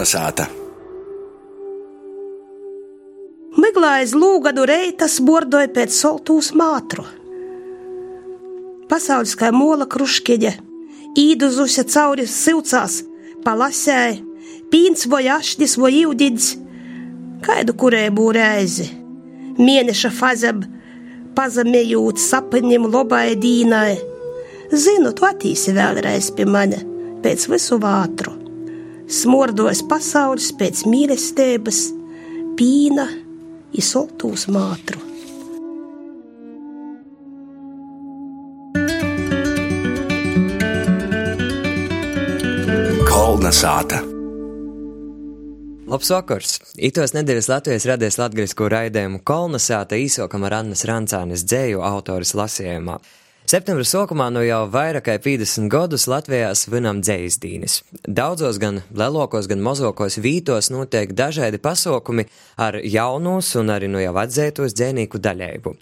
Kalnasāta! 0.00 0.46
Miglā 3.60 3.90
aiz 4.00 4.14
lūgadu 4.16 4.64
reitas 4.64 5.18
bordoja 5.20 5.68
pēc 5.68 5.92
soltūs 5.92 6.54
mātru. 6.56 7.04
Pasaules 8.88 9.36
kā 9.36 9.50
mola 9.52 9.84
kruškeģe, 9.84 10.54
īduzusi 11.20 11.84
cauri 11.92 12.24
silcās, 12.24 13.02
palasēja, 13.44 14.16
pīns 14.72 15.04
vai 15.12 15.26
ašķis 15.36 15.76
vai 15.82 15.92
jūdīds, 15.98 16.48
kaidu 17.44 17.76
kurēbū 17.76 18.32
reizi, 18.40 18.88
mēneša 19.60 20.14
fazeb, 20.16 20.64
pazemējot 21.36 22.24
sapņiem 22.24 22.88
lobai 22.88 23.34
dīnai. 23.36 23.98
Zinu, 24.72 25.12
tu 25.12 25.28
attīsi 25.28 25.76
vēlreiz 25.76 26.32
pie 26.32 26.48
mani 26.48 26.86
pēc 27.20 27.50
visu 27.52 27.76
vātru. 27.82 28.39
Smordos 29.10 29.80
pasaules 29.90 30.52
pēc 30.54 30.84
mīlestības, 30.86 31.80
pīna, 32.54 33.08
izsoltūs 33.74 34.44
mātru. 34.54 35.02
Kolna 43.10 43.50
sāta! 43.50 43.98
Labs 45.90 46.12
vakars! 46.14 46.60
Itos 46.78 47.10
nedēļas 47.16 47.50
Latvijas 47.50 47.88
radies 47.90 48.20
latgrisko 48.20 48.70
raidījumu 48.70 49.24
Kolnasāta 49.26 49.98
īsokam 49.98 50.46
ar 50.46 50.60
Annas 50.62 50.86
Rancānes 50.86 51.42
dzēju 51.50 51.82
autoras 51.82 52.36
lasījumā. 52.38 53.00
Septembra 53.50 53.82
sākumā 53.82 54.28
no 54.30 54.44
jau 54.46 54.60
vairāk 54.70 55.08
kā 55.08 55.14
50 55.18 55.66
gadus 55.72 56.04
Latvijā 56.06 56.52
svinam 56.54 57.00
dzēsdīnes. 57.02 57.80
Daudzos 58.06 58.60
gan 58.62 58.78
lielākos, 58.94 59.48
gan 59.50 59.64
mazākos 59.66 60.20
vītos 60.22 60.68
notiek 60.70 61.10
dažādi 61.18 61.58
pasākumi 61.58 62.28
ar 62.62 62.78
jaunus 62.78 63.50
un 63.58 63.74
arī 63.74 63.90
no 63.90 63.98
jau 63.98 64.14
atzētos 64.22 64.76
dzēnīku 64.78 65.18
daļējumu. 65.26 65.74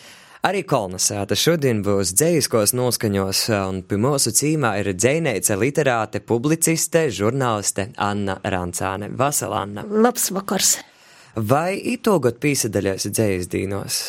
Arī 0.48 0.64
kolonizēta 0.70 1.36
šodien 1.36 1.84
būs 1.84 2.14
dzējiskos 2.16 2.72
noskaņos, 2.78 3.44
un 3.69 3.84
pie 3.84 4.00
mūsu 4.00 4.32
cīmā 4.41 4.72
ir 4.80 4.94
dzēnēca 4.97 5.60
literāte, 5.60 6.25
publiciste, 6.25 7.10
žurnāliste 7.12 7.91
Anna 8.00 8.41
Rancāne. 8.48 9.12
Vasala 9.12 9.66
Anna. 9.66 9.84
Labs 9.84 10.30
vakars! 10.32 10.78
Vai 11.36 11.75
itūgot 11.98 12.41
pīsadaļās 12.41 13.10
dzējasdīnos? 13.12 14.05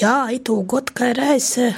Jā, 0.00 0.22
itūgot, 0.38 0.96
kā 0.96 1.12
reize 1.18 1.74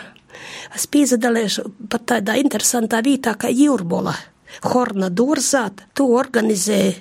es 0.75 0.89
pīsadalīšu 0.91 1.69
pat 1.93 2.09
tādā 2.15 2.39
interesantā 2.41 3.03
vietā 3.05 3.37
kā 3.39 3.53
Jūrbola. 3.53 4.17
Horna 4.65 5.09
Durzā, 5.13 5.67
to 5.97 6.07
organizēja 6.17 6.95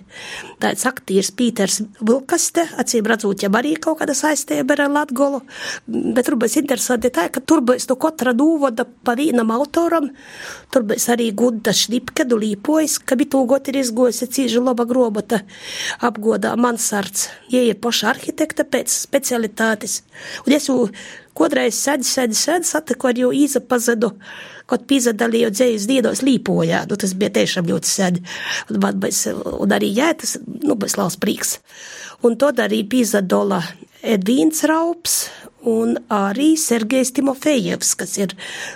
tāds 0.59 0.85
aktieris 0.89 1.29
Pīters 1.35 1.77
Vilkaste, 2.01 2.65
acīm 2.81 3.05
redzot, 3.07 3.43
jau 3.45 3.51
arī 3.55 3.75
kaut 3.81 3.99
kāda 4.01 4.15
saistība 4.17 4.75
ar 4.75 4.89
Latgolu, 4.91 5.41
bet 5.87 6.25
tur 6.27 6.39
būs 6.41 6.57
interesanti 6.59 7.11
tā, 7.15 7.27
ka 7.31 7.43
tur 7.45 7.61
būs 7.65 7.87
no 7.91 7.97
katra 8.01 8.33
dūvoda 8.35 8.87
pa 9.05 9.15
vienam 9.19 9.53
autoram, 9.55 10.09
tur 10.73 10.87
būs 10.89 11.07
arī 11.13 11.29
Gudda 11.37 11.73
Šlipkedu 11.75 12.39
līpojas, 12.41 12.97
ka 12.99 13.17
bija 13.19 13.35
tūgot 13.37 13.69
ir 13.71 13.81
izgojusi 13.83 14.31
cīži 14.37 14.63
laba 14.63 14.87
grobota 14.89 15.43
apgodā 16.03 16.55
Mansards, 16.59 17.29
ja 17.53 17.61
ir 17.63 17.79
poša 17.79 18.09
arhitekta 18.15 18.67
pēc 18.67 18.91
specialitātes, 19.05 20.01
un 20.47 20.57
es 20.57 20.67
jau 20.71 20.89
kodreiz 21.37 21.77
sēdi, 21.77 22.07
sēdi, 22.07 22.37
sēdi, 22.39 22.69
satiku 22.69 23.11
ar 23.11 23.19
jau 23.19 23.31
īzapazedu, 23.35 24.11
kad 24.69 24.85
pīzadalīju 24.89 25.51
dzējas 25.53 25.87
diedos 25.89 26.23
līpojā, 26.25 26.85
nu 26.89 26.97
tas 27.01 27.13
bija 27.17 27.33
tiešām 27.37 27.69
ļoti 27.69 27.91
sēdi, 27.91 28.23
un, 28.71 28.79
man, 28.81 28.99
bez, 29.03 29.25
un 29.29 29.75
arī 29.75 29.91
jā, 29.93 30.13
tas, 30.21 30.37
nu, 30.63 30.77
bez 30.79 30.97
laus 30.99 31.19
prīks. 31.21 31.59
Un 32.25 32.39
to 32.41 32.49
arī 32.63 32.81
pīzadola 32.89 33.61
Edvīns 34.05 34.61
Raups 34.69 35.25
un 35.65 35.95
arī 36.13 36.51
Sergejs 36.59 37.11
Timofejevs, 37.17 37.95
kas 37.97 38.13
ir, 38.19 38.35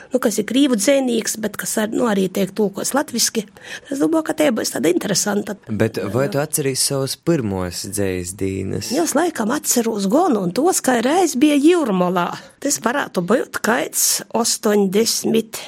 nu, 0.10 0.20
kas 0.22 0.40
ir 0.42 0.48
krīvu 0.50 0.78
dzēnīgs, 0.80 1.38
bet 1.44 1.58
kas 1.62 1.76
ar, 1.84 1.92
nu, 1.94 2.08
arī 2.10 2.26
tiek 2.34 2.52
tulkos 2.58 2.96
latviski. 2.98 3.46
Es 3.94 4.02
domāju, 4.02 4.26
ka 4.30 4.36
tie 4.40 4.50
būs 4.56 4.74
tāda 4.74 4.92
interesanta. 4.92 5.56
Bet 5.70 6.02
vai 6.14 6.28
tu 6.34 6.42
atceries 6.42 6.84
savus 6.90 7.16
pirmos 7.16 7.86
dzējas 7.94 8.34
dīnes? 8.40 8.92
Jā, 8.96 9.06
es 9.06 9.16
laikam 9.18 9.54
atceros 9.54 10.10
gonu, 10.10 10.42
un 10.48 10.54
tos, 10.56 10.82
kā 10.86 10.98
reiz 11.06 11.38
bija 11.40 11.60
Jūrmolā. 11.62 12.32
Tas 12.64 12.82
varētu 12.84 13.24
būt 13.30 13.62
kaits 13.66 14.24
80 14.34 15.62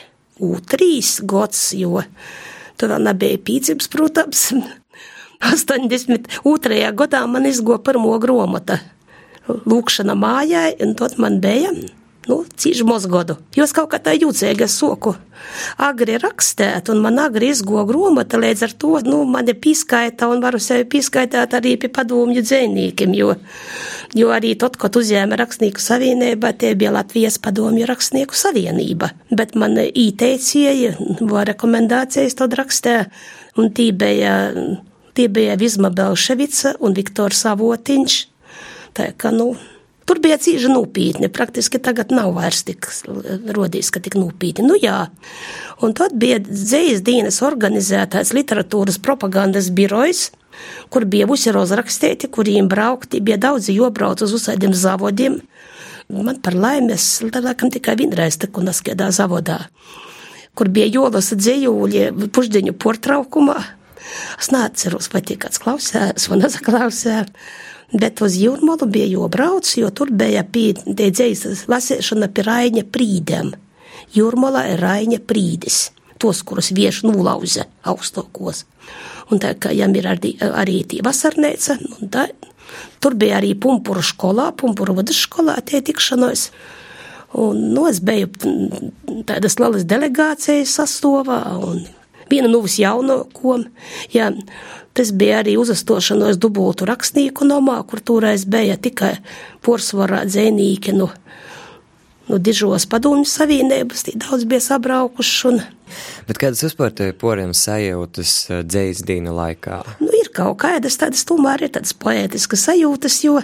trīs 0.72 1.20
gads, 1.30 1.68
jo 1.78 2.02
tur 2.82 2.96
vēl 2.96 3.12
nebija 3.12 3.42
pīcības, 3.46 3.92
protams. 3.94 4.48
82. 5.42 6.82
gadā 6.98 7.22
man 7.30 7.48
izgo 7.50 7.78
pirmo 7.82 8.18
gromata 8.22 8.78
lūkšana 9.70 10.16
mājai, 10.18 10.70
un 10.84 10.96
tad 11.00 11.18
man 11.22 11.40
bija, 11.44 11.72
nu, 12.30 12.38
cīži 12.46 12.86
mozgodu. 12.86 13.38
Jo 13.58 13.66
es 13.66 13.74
kaut 13.76 13.90
kā 13.92 14.00
tā 14.04 14.14
jūcēga 14.16 14.68
soku. 14.70 15.14
Agri 15.82 16.20
rakstēt, 16.22 16.92
un 16.94 17.02
man 17.02 17.18
agri 17.22 17.50
izgo 17.52 17.82
gromata, 17.90 18.40
līdz 18.42 18.66
ar 18.68 18.76
to, 18.84 18.92
nu, 19.08 19.24
mani 19.30 19.56
pīskaita, 19.58 20.30
un 20.30 20.44
varu 20.44 20.62
sevi 20.62 20.86
pīskaitāt 20.92 21.56
arī 21.58 21.76
pie 21.82 21.90
padomju 21.94 22.44
dzēnīkiem, 22.46 23.16
jo, 23.18 23.34
jo 24.18 24.32
arī 24.36 24.54
tad, 24.62 24.78
kad 24.82 24.96
uzņēma 25.02 25.40
rakstnieku 25.42 25.82
savienība, 25.82 26.54
tie 26.54 26.76
bija 26.78 26.94
Latvijas 27.00 27.40
padomju 27.42 27.90
rakstnieku 27.90 28.38
savienība. 28.38 29.12
Bet 29.34 29.58
man 29.58 29.80
īteicēja, 29.82 30.96
vai 31.26 31.46
rekomendācijas 31.50 32.38
tad 32.38 32.58
rakstē, 32.60 32.98
un 33.58 33.74
tī 33.76 33.90
bija, 33.98 34.36
tī 35.18 35.28
bija 35.28 35.58
Vizma 35.60 35.90
Belševica 35.90 36.78
un 36.86 36.94
Viktors 36.98 37.48
Avotiņš. 37.50 38.26
Tā 38.98 39.12
kā, 39.18 39.32
nu, 39.36 39.54
tur 40.10 40.20
bija 40.24 40.38
cīņa 40.42 40.74
nopietni. 40.74 41.30
Praktiski 41.32 41.80
tagad 41.84 42.12
nav 42.12 42.34
vairs 42.36 42.66
tik 42.68 42.90
rodījis, 43.56 43.92
ka 43.94 44.02
tik 44.04 44.18
nopietni. 44.20 44.68
Nu, 44.68 44.76
jā. 44.80 45.06
Un 45.82 45.96
tad 45.98 46.18
bija 46.20 46.42
dzējas 46.44 47.04
dienas 47.08 47.42
organizētais 47.46 48.34
literatūras 48.36 49.00
propagandas 49.04 49.72
birojs, 49.72 50.30
kur 50.92 51.08
bija 51.08 51.30
visi 51.32 51.54
rozrakstīti, 51.56 52.30
kuriem 52.34 52.68
braukti, 52.72 53.24
bija 53.24 53.40
daudzi 53.50 53.78
jobrauc 53.78 54.22
uz 54.26 54.36
uzsādiem 54.36 54.76
zavodiem. 54.76 55.40
Man 56.12 56.42
par 56.44 56.58
laimi, 56.60 56.98
es 56.98 57.22
laikam 57.24 57.72
tikai 57.72 57.96
vienreiz 57.96 58.36
tiku 58.42 58.60
naskiedā 58.66 59.08
zavodā, 59.16 59.62
kur 60.60 60.68
bija 60.68 60.90
jolas 60.92 61.32
dzējūļi 61.32 62.10
pušdiņu 62.36 62.76
portraukumā. 62.76 63.62
Es 64.42 64.50
neatceros, 64.52 65.08
vai 65.14 65.22
tie 65.24 65.38
kāds 65.40 65.62
klausās 65.62 66.28
vai 66.28 66.42
nesaklausās. 66.42 67.32
Bet 67.92 68.22
uz 68.24 68.38
jūrmālu 68.40 68.88
bija 68.88 69.10
jābrauc, 69.12 69.68
jo 69.76 69.90
tur 69.92 70.14
bija 70.16 70.46
piedzīvības 70.48 71.66
lasīšana 71.72 72.30
pie 72.32 72.46
Raņa 72.48 72.86
prīdēm. 72.88 73.52
Jūrmālā 74.16 74.64
ir 74.74 74.84
Raņa 74.84 75.20
prīdis, 75.28 75.90
tos, 76.22 76.40
kurus 76.48 76.72
vieši 76.76 77.10
nulauza 77.10 77.68
augstākos. 77.84 78.64
Un 79.32 79.44
tā 79.44 79.54
kā 79.60 79.74
jām 79.76 79.96
ir 80.00 80.08
arī, 80.12 80.36
arī 80.40 80.82
tī 80.88 81.02
vasarnēca, 81.04 81.78
tā, 82.12 82.30
tur 83.04 83.16
bija 83.20 83.42
arī 83.42 83.54
pumpuru 83.60 84.04
skolā, 84.04 84.52
pumpuru 84.56 84.96
vadas 85.02 85.20
skolā 85.28 85.58
tie 85.60 85.84
tikšanos. 85.84 86.48
Un, 87.42 87.60
nu, 87.76 87.86
es 87.88 88.02
biju 88.04 88.32
tādas 89.28 89.60
lielas 89.60 89.88
delegācijas 89.88 90.80
sastāvā, 90.80 91.44
un 91.64 91.84
viena 92.32 92.52
no 92.52 92.62
jaunākajām. 92.66 93.68
Ja, 94.14 94.32
tas 94.98 95.12
bija 95.16 95.42
arī 95.42 95.58
uzastošanos 95.62 96.40
dubultu 96.42 96.88
rakstnieku 96.90 97.48
nomā, 97.48 97.80
kur 97.88 98.02
toreiz 98.04 98.46
bija 98.50 98.78
tikai 98.80 99.18
porsvarā 99.66 100.24
dzēnīki 100.28 100.96
no, 100.98 101.12
no 102.30 102.40
dižos 102.42 102.88
padomju 102.92 103.30
savienības, 103.30 104.08
tī 104.08 104.18
daudz 104.20 104.48
bija 104.50 104.64
sabraukuši. 104.72 105.48
Un, 105.52 105.64
Bet 106.28 106.40
kādas 106.40 106.64
vispār 106.64 106.94
te 106.96 107.10
poriem 107.18 107.56
sajūtas 107.58 108.36
dzējas 108.64 109.04
dīna 109.08 109.34
laikā? 109.36 109.82
Nu, 110.00 110.12
ir 110.16 110.32
kaut 110.36 110.62
kādas 110.64 111.00
tādas 111.02 111.26
tomēr 111.28 111.68
ir 111.68 111.74
tādas 111.76 111.96
poētiskas 111.98 112.68
sajūtas, 112.70 113.18
jo 113.26 113.42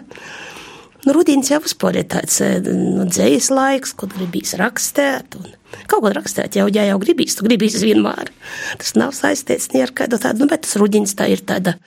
Nu, 1.06 1.14
Rudīns 1.16 1.52
jau 1.52 1.60
ir 1.62 2.04
tāds 2.10 2.40
nu, 2.66 3.06
dzējas 3.06 3.52
laiks, 3.54 3.94
kad 4.00 4.16
gribīs 4.16 4.56
rakstīt. 4.58 5.38
Un 5.38 5.54
kaut 5.88 6.02
ko 6.04 6.12
rakstīt 6.16 6.58
jau, 6.58 6.66
ja 6.74 6.88
jau 6.90 6.98
gribīs, 7.04 7.38
tu 7.38 7.46
gribīs 7.46 7.78
vienmēr. 7.84 8.32
Tas 8.82 8.96
nav 8.98 9.14
saistīts 9.16 9.72
ne 9.74 9.84
ar 9.86 9.94
kādu 9.96 10.20
tādu, 10.20 10.44
nu, 10.44 10.50
bet 10.52 10.66
tas 10.66 10.76
Rudīns 10.80 11.14
tā 11.18 11.30
ir 11.32 11.46
tāda, 11.48 11.78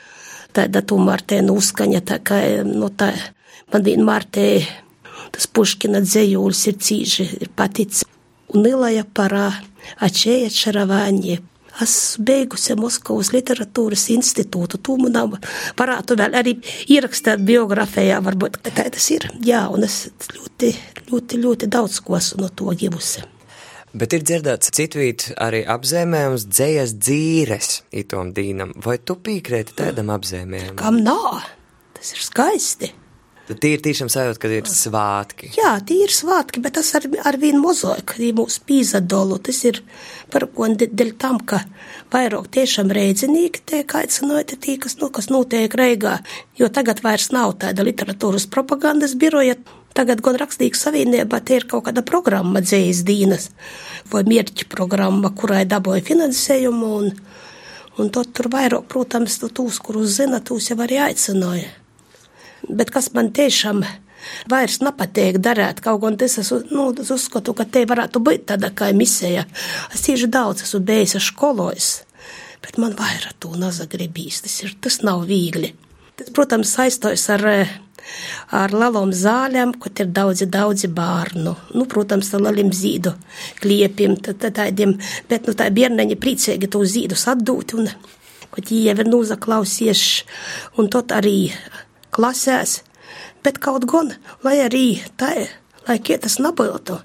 tāda 0.57 0.85
tomēr 0.87 1.25
te 1.27 1.41
nu 1.43 1.59
uzskaņa, 1.59 2.05
tā 2.07 2.21
kā, 2.23 2.41
nu, 2.69 2.93
tā, 2.95 3.11
man 3.73 3.85
vienmēr 3.87 4.29
te 4.31 4.47
tas 5.35 5.47
Puškina 5.51 6.03
dzējūlis 6.05 6.63
ir 6.71 6.79
cīži, 6.83 7.29
ir 7.45 7.53
paticis. 7.56 8.06
Un 8.51 8.67
Ilaja 8.67 9.05
parā, 9.06 9.51
ačēja 10.03 10.51
čaravāņie, 10.51 11.37
esmu 11.85 12.25
beigusi 12.29 12.77
Moskavas 12.79 13.32
literatūras 13.35 14.06
institūtu. 14.15 14.81
Man 15.00 15.37
varētu 15.79 16.17
vēl 16.21 16.37
arī 16.41 16.56
ierakstīt 16.93 17.44
biogrāfijā, 17.47 18.21
varbūt 18.25 18.61
tā 18.69 18.87
tas 18.91 19.11
ir. 19.15 19.29
Jā, 19.44 19.67
un 19.73 19.85
es 19.87 20.06
ļoti, 20.35 20.73
ļoti, 21.11 21.43
ļoti 21.44 21.71
daudz 21.71 22.00
ko 22.05 22.19
esmu 22.21 22.44
no 22.44 22.50
to 22.55 22.73
iegusi. 22.77 23.25
Bet 23.91 24.15
ir 24.15 24.23
dzirdēts 24.23 24.71
citvīt 24.77 25.25
arī 25.43 25.65
apzīmējums 25.67 26.47
dzējas 26.47 26.94
dzīres 27.00 27.71
itom 27.91 28.31
dīnam. 28.37 28.71
Vai 28.79 29.00
tu 29.03 29.17
piekrēti 29.19 29.75
tādam 29.81 30.12
apzīmējumam? 30.15 30.79
Kam 30.79 31.00
nav? 31.03 31.43
Tas 31.97 32.15
ir 32.15 32.23
skaisti. 32.23 32.93
Tad 33.50 33.58
tie 33.58 33.73
ir 33.75 33.81
tiešām 33.82 34.06
sajūta, 34.06 34.38
ka 34.38 34.49
ir 34.55 34.69
svātki. 34.70 35.49
Jā, 35.56 35.73
tie 35.82 36.05
ir 36.05 36.12
svātki, 36.14 36.61
bet 36.62 36.76
tas 36.76 36.93
ar, 36.94 37.08
ar 37.26 37.35
vienu 37.43 37.64
mozaika, 37.64 38.14
ja 38.23 38.31
mūsu 38.38 38.61
pīzadolu, 38.62 39.41
tas 39.43 39.58
ir 39.67 39.81
par 40.31 40.47
ko 40.55 40.69
dēļ 40.70 41.11
tam, 41.19 41.41
ka 41.43 41.58
vairāk 42.14 42.47
tiešām 42.55 42.93
reidzinīgi 42.94 43.64
tiek 43.73 43.94
aicināti 43.99 44.55
tie, 44.55 44.76
kas, 44.79 44.94
nu, 45.02 45.08
kas 45.11 45.32
notiek 45.35 45.75
Reigā, 45.75 46.20
jo 46.61 46.69
tagad 46.70 47.02
vairs 47.02 47.32
nav 47.35 47.56
tāda 47.64 47.82
literatūras 47.88 48.47
propagandas 48.55 49.17
biroja. 49.19 49.58
Tagad 49.99 50.23
gan 50.23 50.38
rakstīgs 50.38 50.87
savienībā 50.87 51.43
tie 51.43 51.58
ir 51.58 51.67
kaut 51.67 51.88
kāda 51.88 52.06
programma 52.06 52.62
dzējas 52.62 53.03
dīnas 53.03 53.49
vai 54.12 54.23
mierķa 54.31 54.70
programma, 54.70 55.35
kurai 55.35 55.64
dabūja 55.67 56.06
finansējumu 56.06 56.94
un, 57.00 57.11
un 57.99 58.14
tad 58.14 58.31
tur 58.31 58.53
vairāk, 58.55 58.87
protams, 58.94 59.43
tūs, 59.43 59.82
kurus 59.82 60.20
zina, 60.20 60.38
tūs 60.38 60.70
jau 60.70 60.79
arī 60.87 61.03
aicināja 61.11 61.80
bet 62.69 62.91
kas 62.95 63.12
man 63.15 63.31
tiešām 63.37 63.85
vairs 64.51 64.81
nepatīk 64.85 65.41
darīt. 65.43 65.83
Kaut 65.85 66.03
gan 66.05 66.19
es 66.25 66.39
esmu, 66.43 66.62
nu, 66.75 66.89
es 67.01 67.11
uzskatu, 67.15 67.55
ka 67.57 67.67
te 67.67 67.85
varētu 67.89 68.23
būt 68.25 68.49
tāda 68.53 68.73
kā 68.77 68.91
misija. 68.97 69.47
Es 69.95 70.07
tieši 70.07 70.31
daudz 70.33 70.65
esmu 70.67 70.83
bijis 70.87 71.19
skolos, 71.25 71.93
bet 72.65 72.81
man 72.81 72.97
vairāk 72.99 73.39
to 73.43 73.55
nezagribīs. 73.59 74.43
Tas, 74.45 74.59
ir, 74.65 74.77
tas 74.81 75.01
nav 75.07 75.25
viegli. 75.31 75.73
Tas, 76.19 76.33
protams, 76.37 76.75
saistos 76.77 77.27
ar, 77.33 77.47
ar 78.57 78.77
lielām 78.77 79.15
zālēm, 79.17 79.75
kur 79.81 79.95
ir 79.97 80.13
daudzi, 80.13 80.49
daudzi 80.51 80.91
bērnu. 80.93 81.56
Nu, 81.77 81.89
protams, 81.91 82.33
ar 82.37 82.45
lieliem 82.49 82.73
zīdu 82.77 83.15
kliepiem, 83.63 84.17
tādiem, 84.21 84.97
bet 85.31 85.49
nu, 85.49 85.56
tā 85.56 85.71
bērniņi 85.73 86.21
priecīgi 86.21 86.71
to 86.71 86.85
zīdus 86.85 87.29
atdūt. 87.35 87.79
Un, 87.81 87.93
Kad 88.51 88.67
viņi 88.67 88.89
jau 88.89 88.95
ir 88.99 89.06
nozaklausījuši, 89.06 90.25
un 90.83 90.89
tad 90.91 91.13
arī 91.15 91.53
klasēs, 92.20 92.81
bet 93.44 93.61
kaut 93.64 93.87
gan, 93.90 94.12
lai 94.44 94.61
arī 94.64 95.00
tā, 95.20 95.32
lai 95.88 95.99
kietas 96.05 96.38
nebūtu. 96.43 97.00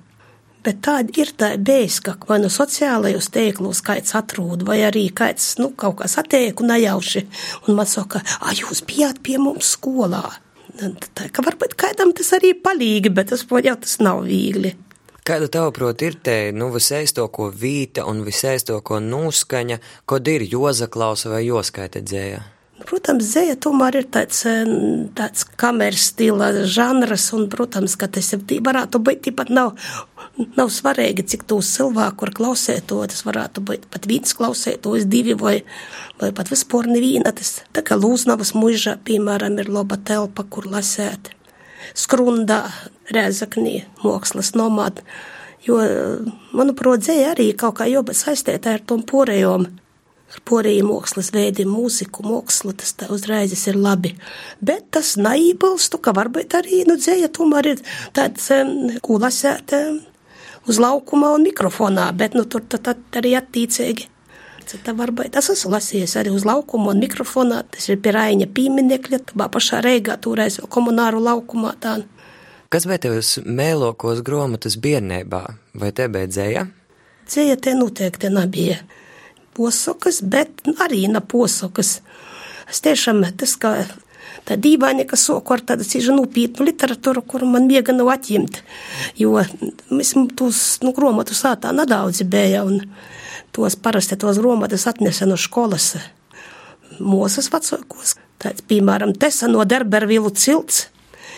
Bet 0.65 0.79
tāda 0.81 1.13
ir 1.21 1.29
tā 1.37 1.51
bēska, 1.61 2.15
vai 2.25 2.39
nu 2.41 2.49
sociālajos 2.49 3.29
tīklos 3.33 3.83
kāds 3.85 4.15
atrod, 4.17 4.63
vai 4.65 4.79
arī 4.87 5.05
kāds, 5.13 5.53
nu, 5.61 5.69
kaut 5.77 5.99
kas 5.99 6.17
attieku 6.17 6.65
nejauši, 6.65 7.21
un 7.67 7.77
man 7.77 7.89
saka, 7.89 8.23
ah, 8.41 8.49
jūs 8.49 8.81
bijāt 8.87 9.21
pie 9.21 9.37
mums 9.41 9.75
skolā. 9.77 10.23
Tā, 10.75 11.29
ka 11.31 11.45
varbūt 11.45 11.77
kādam 11.79 12.15
tas 12.17 12.33
arī 12.35 12.55
palīgi, 12.57 13.13
bet 13.13 13.29
tas, 13.31 13.45
jau 13.45 13.75
tas 13.85 13.93
nav 14.01 14.25
viegli. 14.25 14.73
Kāda 15.25 15.47
tavuprāt 15.53 16.01
ir 16.05 16.17
te, 16.25 16.35
nu, 16.53 16.71
visēstoko 16.73 17.51
vīta 17.53 18.03
un 18.09 18.25
visēstoko 18.25 18.99
nūskaņa, 19.05 19.79
kod 20.09 20.33
ir 20.33 20.49
Joza 20.49 20.89
Klausa 20.89 21.31
vai 21.31 21.45
Joskaita 21.45 22.01
dzēja? 22.01 22.41
Protams, 22.83 23.23
zēja 23.31 23.55
tomēr 23.55 24.01
ir 24.01 24.07
tāds, 24.11 24.41
eh, 24.49 24.67
tāds 25.15 25.45
kameras 25.55 26.09
stila 26.09 26.49
žanrs, 26.67 27.29
un, 27.33 27.47
protams, 27.47 27.95
ka 27.95 28.07
tas 28.07 28.33
varētu 28.35 28.99
būt 28.99 29.21
tāpat 29.23 29.49
nav, 29.49 29.77
nav 30.57 30.67
svarīgi, 30.67 31.23
cik 31.23 31.45
tūs 31.47 31.71
cilvēku 31.77 32.27
ir 32.27 32.33
klausēto, 32.35 32.99
tas 33.07 33.23
varētu 33.23 33.63
būt 33.63 33.85
pat 33.89 34.05
viens 34.05 34.35
klausētos, 34.35 35.07
divi 35.07 35.33
vai, 35.39 35.63
vai 36.19 36.33
pat 36.35 36.51
vispār 36.51 36.91
neviena. 36.91 37.31
Tas 37.31 37.61
tā 37.71 37.81
kā 37.81 37.95
Lūznavas 37.95 38.51
mužā, 38.53 38.97
piemēram, 39.07 39.57
ir 39.59 39.71
laba 39.71 39.95
telpa, 39.95 40.43
kur 40.43 40.67
lasēt. 40.67 41.31
Skrundā, 41.95 42.65
Rēzaknī, 43.07 43.85
mākslas 44.03 44.51
nomāda, 44.51 45.05
jo, 45.63 45.79
manuprāt, 46.51 47.07
dzēja 47.07 47.31
arī 47.37 47.53
kaut 47.55 47.79
kā 47.79 47.87
joba 47.87 48.11
saistēta 48.11 48.75
ar 48.75 48.83
tom 48.83 49.05
porējom 49.05 49.69
mākslas 50.43 51.31
veidiem, 51.33 51.69
mūziku, 51.69 52.23
mākslu, 52.23 52.73
tas 52.73 52.93
tā 52.93 53.07
uzreiz 53.09 53.67
ir 53.67 53.75
labi. 53.75 54.15
Bet 54.61 54.91
tas 54.91 55.15
neiebilstu, 55.17 55.97
ka 55.97 56.13
varbūt 56.13 56.55
arī, 56.55 56.83
nu, 56.87 56.97
dzēja 56.97 57.29
tomēr 57.29 57.75
ir 57.75 57.81
tāds, 58.13 58.51
ko 59.01 59.17
lasēt 59.17 59.73
uz 60.67 60.79
laukuma 60.79 61.33
un 61.35 61.43
mikrofonā, 61.43 62.11
bet, 62.13 62.33
nu, 62.33 62.45
tur 62.45 62.61
tad, 62.61 62.97
arī 63.15 63.35
attīcīgi. 63.37 64.09
Tā 64.65 64.95
varbūt 64.97 65.35
tas 65.35 65.49
esmu 65.53 65.75
lasījis 65.75 66.15
arī 66.17 66.31
uz 66.33 66.43
laukuma 66.45 66.89
un 66.95 66.99
mikrofonā. 66.99 67.61
Tas 67.69 67.85
ir 67.89 67.99
pie 68.01 68.11
Raiņa 68.15 68.47
pieminekļa, 68.49 69.19
tā 69.29 69.47
pašā 69.53 69.81
Reigā, 69.85 70.17
toreiz 70.17 70.57
komunāru 70.73 71.21
laukumā. 71.21 71.75
Tā. 71.79 71.99
Kas 72.73 72.87
bija 72.89 73.03
tevs 73.05 73.37
mēlokos 73.45 74.23
grāmatas 74.25 74.79
bērnībā, 74.81 75.43
vai 75.77 75.91
te 75.93 76.09
beidzēja? 76.09 76.65
Dzēja 77.29 77.59
te 77.61 77.75
noteikti 77.77 78.33
nebija 78.33 78.81
posakas, 79.55 80.21
bet 80.21 80.65
arī 80.83 81.05
ne 81.11 81.21
posakas. 81.21 81.99
Es 82.69 82.81
tiešām 82.85 83.23
tas, 83.37 83.55
ka 83.61 83.75
tā 84.45 84.57
dīvaini, 84.61 85.05
ka 85.09 85.17
soku 85.19 85.55
ar 85.55 85.63
tādu 85.65 85.85
cīžu 85.87 86.15
nopietnu 86.15 86.67
literatūru, 86.67 87.23
kuru 87.25 87.49
man 87.49 87.67
miega 87.69 87.93
nav 87.95 88.11
atņemt, 88.15 88.61
jo 89.21 89.37
mēs 89.89 90.13
tos, 90.37 90.61
nu, 90.85 90.93
gromatus 90.95 91.43
sātā 91.45 91.73
nedaudz 91.75 92.23
bija, 92.29 92.65
un 92.65 92.83
tos 93.55 93.77
parasti 93.79 94.17
tos 94.19 94.41
gromatus 94.41 94.87
atnesa 94.91 95.27
no 95.29 95.37
skolas 95.39 95.93
mūsas 96.99 97.49
vecākos. 97.53 98.15
Tāds, 98.41 98.65
piemēram, 98.67 99.13
Tesa 99.17 99.47
no 99.47 99.63
Derbervilu 99.67 100.31
cilts, 100.35 100.89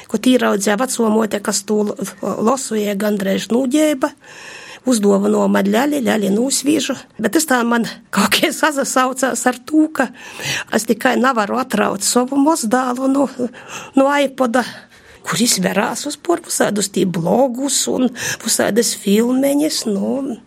ko 0.10 0.20
tīraudzēja 0.22 0.80
veco 0.82 1.10
mote, 1.14 1.40
kas 1.44 1.62
to 1.68 1.84
losuja 2.22 2.96
gandrīz 3.00 3.50
nūģēba 3.54 4.12
uzdāvino 4.88 5.44
man 5.52 5.68
ļaļi, 5.68 6.02
ļaļi 6.08 6.34
nūsvīžu, 6.34 6.96
bet 7.20 7.36
tas 7.36 7.48
tā 7.50 7.62
man 7.68 7.88
kaut 8.14 8.38
kā 8.38 8.52
sasaucās 8.56 9.46
ar 9.50 9.62
to, 9.68 9.88
ka 9.94 10.10
es 10.76 10.88
tikai 10.90 11.18
nevaru 11.20 11.60
atraut 11.62 12.06
savu 12.08 12.40
mozdālu 12.42 13.12
no, 13.12 13.28
no 14.00 14.10
iPoda 14.16 14.66
kur 15.28 15.42
izverās 15.44 16.06
uz 16.08 16.16
porpusādus 16.24 16.88
tī 16.96 17.04
blogus 17.04 17.82
un 17.92 18.08
pusādas 18.42 18.94
filmeņas, 19.02 19.84
nu. 19.92 20.38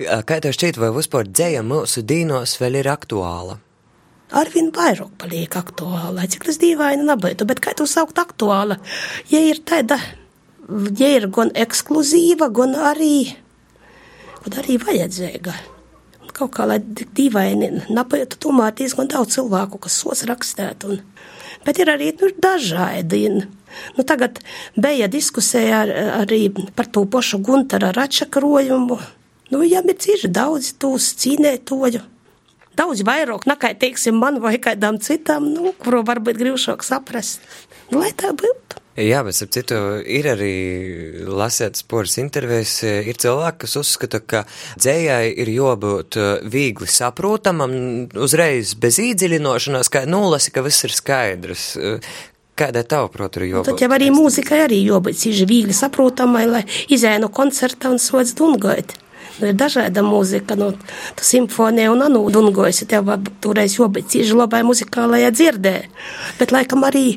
Kā 0.00 0.40
tev 0.42 0.54
šķiet, 0.56 0.80
vai 0.80 0.90
vispār 0.94 1.28
dzēja 1.28 1.62
mūsu 1.66 2.02
dīnos 2.06 2.56
vēl 2.60 2.80
ir 2.80 2.90
aktuāla? 2.90 3.60
Arvien 4.40 4.70
vairāk 4.74 5.10
paliek 5.18 5.54
aktuāla, 5.58 6.26
cik 6.30 6.46
tas 6.46 6.58
dīvaini 6.62 7.06
nebūtu, 7.06 7.46
bet 7.50 7.62
kā 7.62 7.74
tu 7.78 7.86
saukt 7.90 8.18
aktuāla, 8.22 8.78
ja 9.30 9.40
ir 9.42 9.58
tāda, 9.66 9.98
ja 10.98 11.08
ir 11.18 11.26
gan 11.34 11.50
ekskluzīva, 11.58 12.50
gan 12.54 12.76
arī 12.92 13.32
un 14.46 14.56
arī 14.62 14.78
vajadzīga. 14.80 15.54
Un 16.20 16.32
kaut 16.36 16.52
kā, 16.56 16.66
lai 16.68 16.78
dīvaini 16.80 17.70
napajūtu, 17.92 18.40
tomēr 18.44 18.74
diezgan 18.78 19.10
daudz 19.10 19.36
cilvēku, 19.38 19.80
kas 19.84 19.98
sos 20.02 20.24
rakstēt. 20.28 20.86
Un, 20.88 21.00
bet 21.66 21.80
ir 21.80 21.92
arī 21.92 22.12
nu, 22.20 22.30
dažādi. 22.40 23.24
Nu, 23.96 24.04
tagad 24.06 24.40
bija 24.76 25.08
diskusija 25.10 25.84
ar, 25.84 25.94
arī 26.22 26.48
par 26.76 26.90
to 26.90 27.04
pašu 27.06 27.40
Guntara 27.44 27.92
račakrojumu. 27.96 29.00
Nu, 29.50 29.58
viņam 29.58 29.90
ir 29.90 29.98
cieši 29.98 30.30
daudz 30.30 30.74
tūs 30.80 31.12
cīnētoju. 31.20 32.02
Daudz 32.78 33.02
vairāk 33.04 33.44
nekā, 33.50 33.74
teiksim, 33.80 34.16
man 34.22 34.38
vai 34.40 34.54
kādam 34.62 35.00
citam, 35.02 35.50
nu, 35.52 35.74
kuru 35.76 36.04
varbūt 36.06 36.38
grūšāk 36.38 36.86
saprast. 36.86 37.42
Nu, 37.90 37.98
lai 38.00 38.12
tā 38.16 38.30
būtu. 38.30 38.78
Jā, 39.00 39.22
bet, 39.24 39.38
ap 39.40 39.52
citu, 39.54 39.76
ir 40.04 40.26
arī 40.28 40.54
lasēt 41.24 41.78
sporas 41.80 42.18
intervijas, 42.20 42.80
ir 42.84 43.16
cilvēki, 43.20 43.62
kas 43.64 43.76
uzskata, 43.80 44.20
ka 44.20 44.42
dzējai 44.76 45.30
ir 45.40 45.52
jābūt 45.54 46.18
uh, 46.20 46.30
viegli 46.52 46.88
saprotamam, 46.90 47.72
uzreiz 48.20 48.74
bez 48.80 49.00
īdziļinošanās, 49.00 49.88
kā 49.92 50.04
nulasi, 50.08 50.52
ka 50.52 50.64
viss 50.66 50.84
ir 50.88 50.96
skaidrs. 50.96 51.68
Kāda 52.60 52.82
tava 52.84 53.08
prota 53.08 53.40
ir 53.40 53.54
jābūt? 53.54 53.70
Tad 53.70 53.84
jau 53.86 53.92
arī 53.96 54.10
mūzikai 54.12 54.64
arī 54.66 54.82
jābūt 54.84 55.22
viegli 55.48 55.76
saprotamai, 55.76 56.44
lai 56.50 56.66
izēja 56.92 57.22
no 57.22 57.30
koncerta 57.32 57.92
un 57.92 58.02
sots 58.02 58.34
dungojot. 58.36 58.98
Nu, 59.40 59.48
ir 59.48 59.56
dažāda 59.56 60.02
mūzika, 60.04 60.56
nu, 60.60 60.74
tu 61.16 61.24
simfonija 61.24 61.92
un 61.94 62.04
anu 62.04 62.26
dungojas, 62.32 62.82
tev 62.90 63.08
toreiz 63.40 63.78
jābūt 63.78 64.12
cīži 64.12 64.36
labai 64.36 64.60
muzikālajā 64.68 65.30
dzirdē. 65.32 65.74
Bet 66.36 66.52
laikam 66.52 66.84
arī 66.84 67.14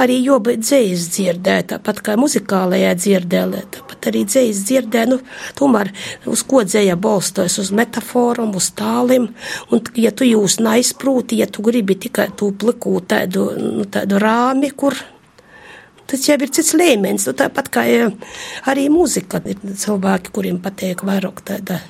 arī 0.00 0.18
joba 0.24 0.54
dzējas 0.58 1.06
dzirdē, 1.14 1.56
tāpat 1.74 2.00
kā 2.04 2.16
muzikālajā 2.20 2.92
dzirdē, 2.98 3.42
tāpat 3.74 4.10
arī 4.10 4.24
dzējas 4.28 4.62
dzirdē, 4.68 5.06
nu, 5.10 5.18
tomēr 5.58 5.90
uz 6.30 6.44
ko 6.48 6.64
dzēja 6.66 6.96
balstojas, 7.00 7.58
uz 7.62 7.72
metaforam, 7.76 8.54
uz 8.58 8.70
tālim, 8.76 9.30
un 9.70 9.82
ja 10.00 10.12
tu 10.14 10.26
jūs 10.28 10.58
neizprūti, 10.64 11.40
ja 11.42 11.48
tu 11.50 11.64
gribi 11.66 11.96
tikai 12.06 12.30
tu 12.36 12.52
pliku 12.58 12.98
tādu, 13.06 13.50
nu, 13.58 13.88
tādu 13.90 14.20
rāmi, 14.22 14.72
kur 14.74 14.98
tas 16.10 16.28
jau 16.28 16.36
ir 16.36 16.52
cits 16.52 16.74
līmenis, 16.76 17.28
nu, 17.30 17.36
tāpat 17.38 17.70
kā 17.72 17.86
arī 18.70 18.88
mūzika, 18.92 19.42
ir 19.48 19.60
cilvēki, 19.80 20.32
kuriem 20.34 20.60
patīk 20.64 21.04
vairāk 21.06 21.44
tāda, 21.46 21.80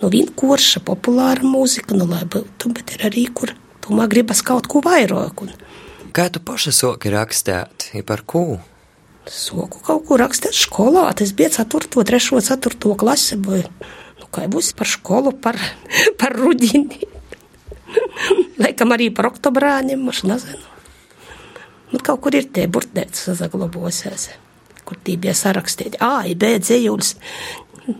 nu, 0.00 0.10
vienkārša, 0.12 0.84
populāra 0.86 1.44
mūzika, 1.44 1.96
nu, 1.98 2.08
būtu, 2.08 2.72
bet 2.76 2.96
ir 2.96 3.08
arī, 3.10 3.28
kur 3.34 3.52
tomēr 3.84 4.08
gribas 4.12 4.42
kaut 4.46 4.68
ko 4.70 4.82
vairāk, 4.84 5.44
un, 5.44 5.52
Kā 6.18 6.24
tu 6.34 6.40
paša 6.42 6.72
soki 6.74 7.12
rakstēt, 7.14 7.92
ja 7.94 8.00
par 8.02 8.24
ko? 8.26 8.40
Soku 9.30 9.78
kaut 9.86 10.00
ko 10.08 10.16
rakstīt 10.18 10.56
skolā, 10.58 11.04
tas 11.14 11.30
bija 11.30 11.52
4, 11.54 11.86
3, 11.94 12.40
4 12.42 12.94
klase, 12.98 13.36
nu, 13.38 14.26
kā 14.34 14.48
būs 14.50 14.72
par 14.74 14.90
skolu, 14.90 15.30
par, 15.30 15.54
par 16.18 16.34
ruģini. 16.34 17.06
Laikam 18.64 18.96
arī 18.96 19.12
par 19.14 19.28
oktobrāņiem, 19.30 20.02
es 20.10 20.24
nezinu. 20.26 20.64
Nu, 21.92 22.00
kaut 22.02 22.18
kur 22.24 22.34
ir 22.34 22.50
tie 22.50 22.66
burtnēts 22.66 23.28
saglabosies, 23.38 24.32
kur 24.82 24.98
tie 24.98 25.14
bija 25.22 25.36
sarakstīti. 25.38 26.00
Ā, 26.02 26.34
B 26.34 26.56
dzējulis, 26.58 27.12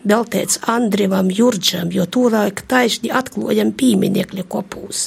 veltēts 0.03 0.65
Andrivam 0.67 1.31
Jurģam, 1.31 1.95
jo 1.95 2.11
tūlaik 2.11 2.67
taisni 2.67 3.15
atklājam 3.15 3.71
pīminiekļa 3.79 4.49
kopūs. 4.51 5.05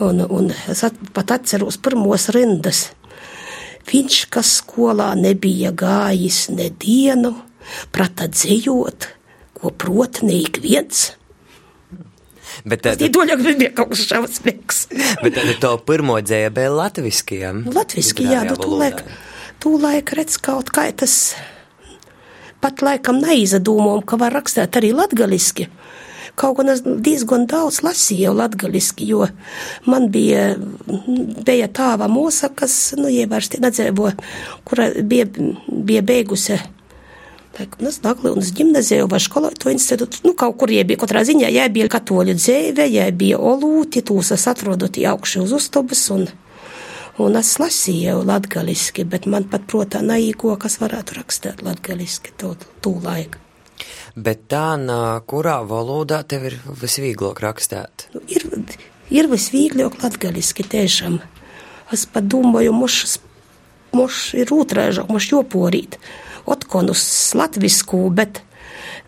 Un, 0.00 0.22
un 0.32 0.48
es 0.72 0.80
at, 0.86 0.96
pat 1.12 1.34
atceros 1.36 1.76
pirmos 1.82 2.30
rindas. 2.32 2.88
Viņš, 3.90 4.18
kas 4.32 4.56
skolā 4.60 5.10
nebija 5.18 5.72
gājis 5.76 6.46
nedienu, 6.52 7.34
prata 7.92 8.28
dzējot, 8.30 9.08
ko 9.60 9.72
prot 9.76 10.22
ne 10.24 10.38
ik 10.40 10.60
viens. 10.64 11.10
Bet 12.64 12.82
tad, 12.84 13.00
Īdoļāk 13.00 13.42
bija 13.44 13.70
kaut 13.76 13.92
kas 13.94 14.04
šausmīgs. 14.08 14.82
bet 15.22 15.36
tad 15.36 15.52
to 15.62 15.72
pirmo 15.86 16.18
dzēja 16.20 16.50
bija 16.54 16.72
latviskiem. 16.74 17.64
Latviski, 17.72 18.26
jā, 18.28 18.42
nu 18.48 18.56
tūlaik, 18.60 19.04
tūlaik 19.62 20.12
redz 20.18 20.36
kaut 20.42 20.72
kā 20.74 20.88
tas 20.92 21.34
pat 22.60 22.82
laikam 22.84 23.20
neizdomājam, 23.22 24.04
ka 24.04 24.18
var 24.20 24.36
rakstīt 24.36 24.76
arī 24.80 24.92
latgaliski. 24.96 25.70
Kaut 26.40 26.56
gan 26.56 26.72
es 26.72 26.80
diezgan 26.84 27.44
daudz 27.50 27.82
lasīju 27.84 28.32
latgaliski, 28.32 29.10
jo 29.12 29.26
man 29.84 30.08
bija, 30.12 30.54
bija 31.44 31.68
tāva 31.68 32.08
mūsa, 32.08 32.48
kas, 32.56 32.94
nu, 32.96 33.10
ievērsti 33.12 33.60
nedzēvo, 33.60 34.12
kura 34.64 34.88
bija, 35.04 35.28
bija 35.68 36.04
beigusi. 36.06 36.56
Laikam, 37.58 37.88
es 37.90 37.98
Daglīnas 38.00 38.54
ģimnaziju 38.56 39.08
vai 39.10 39.18
skolotu 39.20 39.68
institūtu, 39.72 40.22
nu, 40.24 40.32
kaut 40.38 40.56
kur 40.62 40.72
iebija, 40.72 41.02
katrā 41.02 41.26
ziņā, 41.28 41.50
jā, 41.52 41.66
bija 41.68 41.90
katoļu 41.92 42.38
dzēve, 42.38 42.86
jā, 42.88 43.10
bija 43.12 43.36
olūti, 43.36 44.00
tūs 44.06 44.32
es 44.38 44.46
atrodu 44.48 44.88
tie 44.88 45.04
augši 45.10 45.42
uz 45.42 45.52
uztubas 45.58 46.06
un, 46.14 46.24
un 47.20 47.36
es 47.42 47.52
lasīju 47.60 48.22
latgaliski, 48.24 49.04
bet 49.04 49.28
man 49.28 49.50
pat 49.50 49.68
protā 49.68 50.00
naīgo, 50.00 50.56
kas 50.62 50.80
varētu 50.80 51.20
rakstīt 51.20 51.60
latgaliski 51.66 52.32
to, 52.40 52.54
tū 52.80 52.96
laiku. 53.04 53.49
Bet 54.16 54.48
tā, 54.50 54.74
kurā 55.30 55.60
valodā 55.66 56.22
tev 56.26 56.48
ir 56.50 56.56
visvieglāk 56.80 57.42
rakstīt? 57.44 58.08
Nu, 58.14 58.22
ir, 58.28 58.46
ir 59.10 59.28
visvieglāk 59.30 60.00
latgaliski 60.02 60.66
tiešām. 60.66 61.20
Es 61.94 62.06
pat 62.06 62.26
domāju, 62.30 62.74
moš, 62.74 63.18
moš 63.94 64.22
ir 64.38 64.50
otrāžāk, 64.54 65.10
moš 65.10 65.30
joporīt. 65.32 65.98
Otkonus 66.50 67.02
latvisku, 67.38 68.02
bet, 68.14 68.42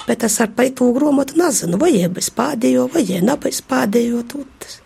bet 0.07 0.27
es 0.27 0.39
ar 0.43 0.53
paitu 0.55 0.93
gromotu 0.95 1.39
nezinu, 1.41 1.81
vai 1.83 1.95
jē 1.97 2.11
bez 2.13 2.31
pādējo, 2.35 2.89
vai 2.95 3.07
jē 3.07 3.23
nebez 3.27 3.63
pādējo. 3.67 4.23
Tūt. 4.31 4.82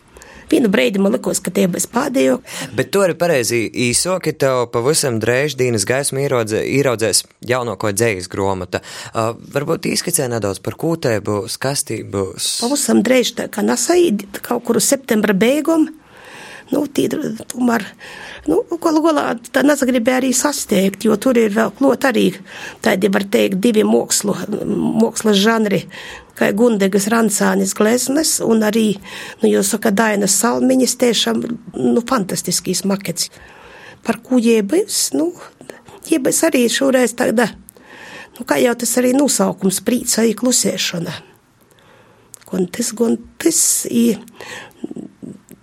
Vienu 0.51 0.71
brīdi 0.71 1.01
man 1.03 1.17
likās, 1.17 1.41
ka 1.43 1.51
tie 1.51 1.67
bez 1.71 1.89
pādējo. 1.91 2.39
Bet 2.79 2.93
to 2.95 3.03
arī 3.03 3.17
pareizi 3.19 3.65
īsoki 3.67 4.35
tev 4.39 4.69
pavisam 4.75 5.19
drēž 5.23 5.57
dienas 5.59 5.87
gaismu 5.89 6.23
ieraudzē, 6.23 6.63
ieraudzēs 6.79 7.25
jaunāko 7.51 7.91
dzējas 7.91 8.31
gromata. 8.31 8.83
Uh, 9.11 9.35
varbūt 9.57 9.91
izskicē 9.91 10.31
nedaudz 10.31 10.63
par 10.63 10.79
kūtē 10.79 11.19
būs, 11.27 11.59
kastī 11.63 12.03
būs. 12.07 12.57
Pavisam 12.63 13.03
drēž 13.07 13.37
tā 13.41 13.51
kā 13.51 13.67
nasaīdi, 13.67 14.31
kaut 14.47 14.67
kur 14.69 14.79
uz 14.79 14.87
septembra 14.93 15.35
beigām. 15.35 15.91
Nu, 16.67 16.83
tī, 16.91 17.05
tomēr, 17.07 17.85
nu, 18.51 18.59
galu 18.83 19.01
galā 19.05 19.27
tā 19.55 19.63
nesagribēja 19.63 20.19
arī 20.19 20.33
sasteigt, 20.35 21.05
jo 21.07 21.15
tur 21.15 21.39
ir 21.39 21.53
vēl 21.55 21.71
klot 21.79 22.07
arī 22.09 22.25
tādi, 22.83 23.11
var 23.13 23.23
teikt, 23.31 23.61
divi 23.63 23.85
mokslu, 23.87 24.35
moksla 24.99 25.35
žanri, 25.39 25.85
kā 26.37 26.49
Gundegas 26.59 27.07
Rancānis 27.13 27.75
gleznes 27.79 28.41
un 28.43 28.67
arī, 28.67 28.89
nu, 29.45 29.51
jau 29.53 29.63
saka, 29.67 29.95
Dainas 29.95 30.35
Salmiņas 30.41 30.97
tiešām, 31.05 31.45
nu, 31.77 32.03
fantastiskīs 32.09 32.83
makets. 32.89 33.31
Par 34.07 34.19
ko 34.27 34.43
jēbais, 34.43 34.99
nu, 35.15 35.31
jēbais 36.11 36.43
arī 36.51 36.67
šoreiz 36.73 37.15
tāda, 37.19 37.53
nu, 38.41 38.43
kā 38.43 38.59
jau 38.63 38.75
tas 38.75 38.99
arī 38.99 39.15
nosaukums 39.15 39.79
prīca, 39.87 40.27
klusēšana. 40.43 41.15
Un 42.55 42.69
tas, 42.71 42.93
un 43.03 43.17
tas, 43.43 43.59
i, 43.91 44.15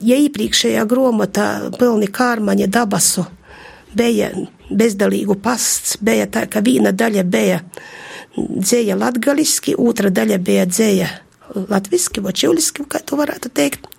ja 0.03 0.19
iepriekšējā 0.25 0.83
grāmatā 0.89 1.47
pilni 1.79 2.09
kārmaņa 2.11 2.67
dabasu 2.71 3.25
bija 3.93 4.31
bezdalīgu 4.73 5.37
pasts, 5.43 5.97
bija 6.01 6.27
tā, 6.31 6.45
ka 6.49 6.63
viena 6.65 6.93
daļa 6.95 7.23
bija 7.23 7.61
dzēja 8.35 8.97
latgaliski, 8.97 9.75
otra 9.77 10.09
daļa 10.13 10.39
bija 10.41 10.67
dzēja 10.69 11.09
latviski, 11.69 12.23
vočuliski, 12.23 12.85
kā 12.89 13.01
tu 13.05 13.19
varētu 13.19 13.51
teikt. 13.53 13.89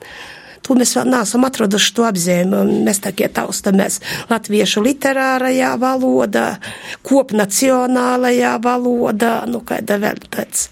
To 0.65 0.73
mēs 0.79 0.95
vēl 0.97 1.11
neesam 1.13 1.45
atraduši 1.45 1.91
to 1.93 2.07
apzīmē. 2.09 2.63
Mēs 2.87 3.03
tā 3.05 3.13
kā 3.13 3.29
taustamies 3.29 3.99
latviešu 4.31 4.81
literārajā 4.87 5.75
valodā, 5.81 6.47
kopnacionālajā 7.05 8.55
valodā, 8.65 9.35
nu 9.51 9.61
kāda 9.69 10.01
vēl 10.01 10.25
tāds. 10.33 10.71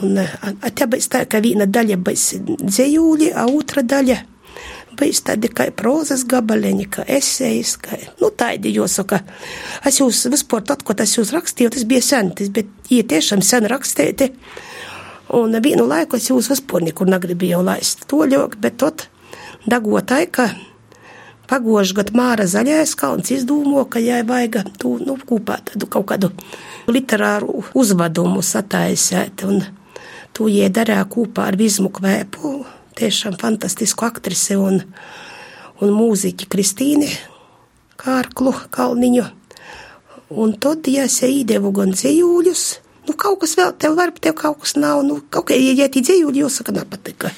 Un 0.00 0.18
te 0.74 0.88
būs 0.88 1.08
tā, 1.12 1.24
ka 1.28 1.42
viena 1.44 1.66
daļa 1.68 1.98
būs 2.00 2.26
dzējūļi, 2.62 3.32
a 3.36 3.46
otra 3.50 3.84
daļa 3.84 4.18
būs 4.98 5.22
tādi 5.26 5.50
kā 5.52 5.68
prozas 5.76 6.24
gabaleņi, 6.28 6.88
kā 6.92 7.04
esejas, 7.08 7.76
kā, 7.82 7.98
nu, 8.20 8.30
tādi 8.30 8.74
jāsaka. 8.76 9.22
Es 9.88 10.00
jūs 10.00 10.24
vispār 10.32 10.64
tad, 10.68 10.84
kad 10.86 11.00
es 11.04 11.16
jūs 11.18 11.32
rakstīju, 11.34 11.72
tas 11.76 11.86
bija 11.88 12.04
sen, 12.04 12.32
tas 12.36 12.52
bija, 12.52 12.68
ja 12.92 13.06
tiešām 13.14 13.44
sen 13.44 13.68
rakstīti. 13.70 14.32
Un 15.32 15.56
vienu 15.64 15.86
laiku 15.88 16.18
es 16.20 16.28
jūs 16.28 16.50
vispār 16.52 16.84
nekur 16.84 17.08
negribēju 17.08 17.62
laist 17.64 18.04
to 18.10 18.24
ļok, 18.28 18.58
bet 18.60 18.76
tot 18.82 19.06
dagotai, 19.64 20.26
ka 20.28 20.50
pagošu 21.48 21.96
gadu 21.98 22.16
Māra 22.16 22.46
Zaļais 22.48 22.94
kalns 22.98 23.32
izdomā, 23.34 23.86
ka 23.88 24.00
jai 24.02 24.22
vajag 24.28 24.74
tu, 24.80 24.96
nu, 25.04 25.16
kopā 25.28 25.60
tādu 25.70 25.88
kaut 25.90 26.08
kādu 26.12 26.32
literāru 26.88 27.62
uzvedumu 27.78 28.44
sataisēt. 28.44 29.44
Un, 29.48 29.62
To 30.32 30.48
iedarīja 30.48 31.04
kopā 31.12 31.50
ar 31.50 31.58
Vizmu 31.60 31.90
Kvēpu, 31.92 32.54
tiešām 32.96 33.36
fantastisku 33.40 34.06
aktrisi 34.06 34.56
un, 34.56 34.78
un 35.84 35.92
mūziķi 35.92 36.48
Kristīni 36.48 37.10
Kārklu 38.00 38.54
Kalniņu. 38.72 39.26
Un 40.32 40.54
tad, 40.56 40.88
ja 40.88 41.04
es 41.04 41.18
iedevu 41.26 41.74
gan 41.76 41.92
dzējūļus, 41.92 42.62
nu 43.08 43.14
kaut 43.20 43.42
kas 43.42 43.52
vēl 43.58 43.74
tev 43.76 43.98
var, 43.98 44.14
tev 44.24 44.32
kaut 44.38 44.62
kas 44.62 44.72
nav, 44.80 45.02
nu 45.04 45.18
kaut 45.28 45.50
kā, 45.50 45.58
ja 45.60 45.90
tie 45.92 46.00
dzējūļi 46.00 46.40
jāsaka, 46.46 46.72
nepatika. 46.78 47.32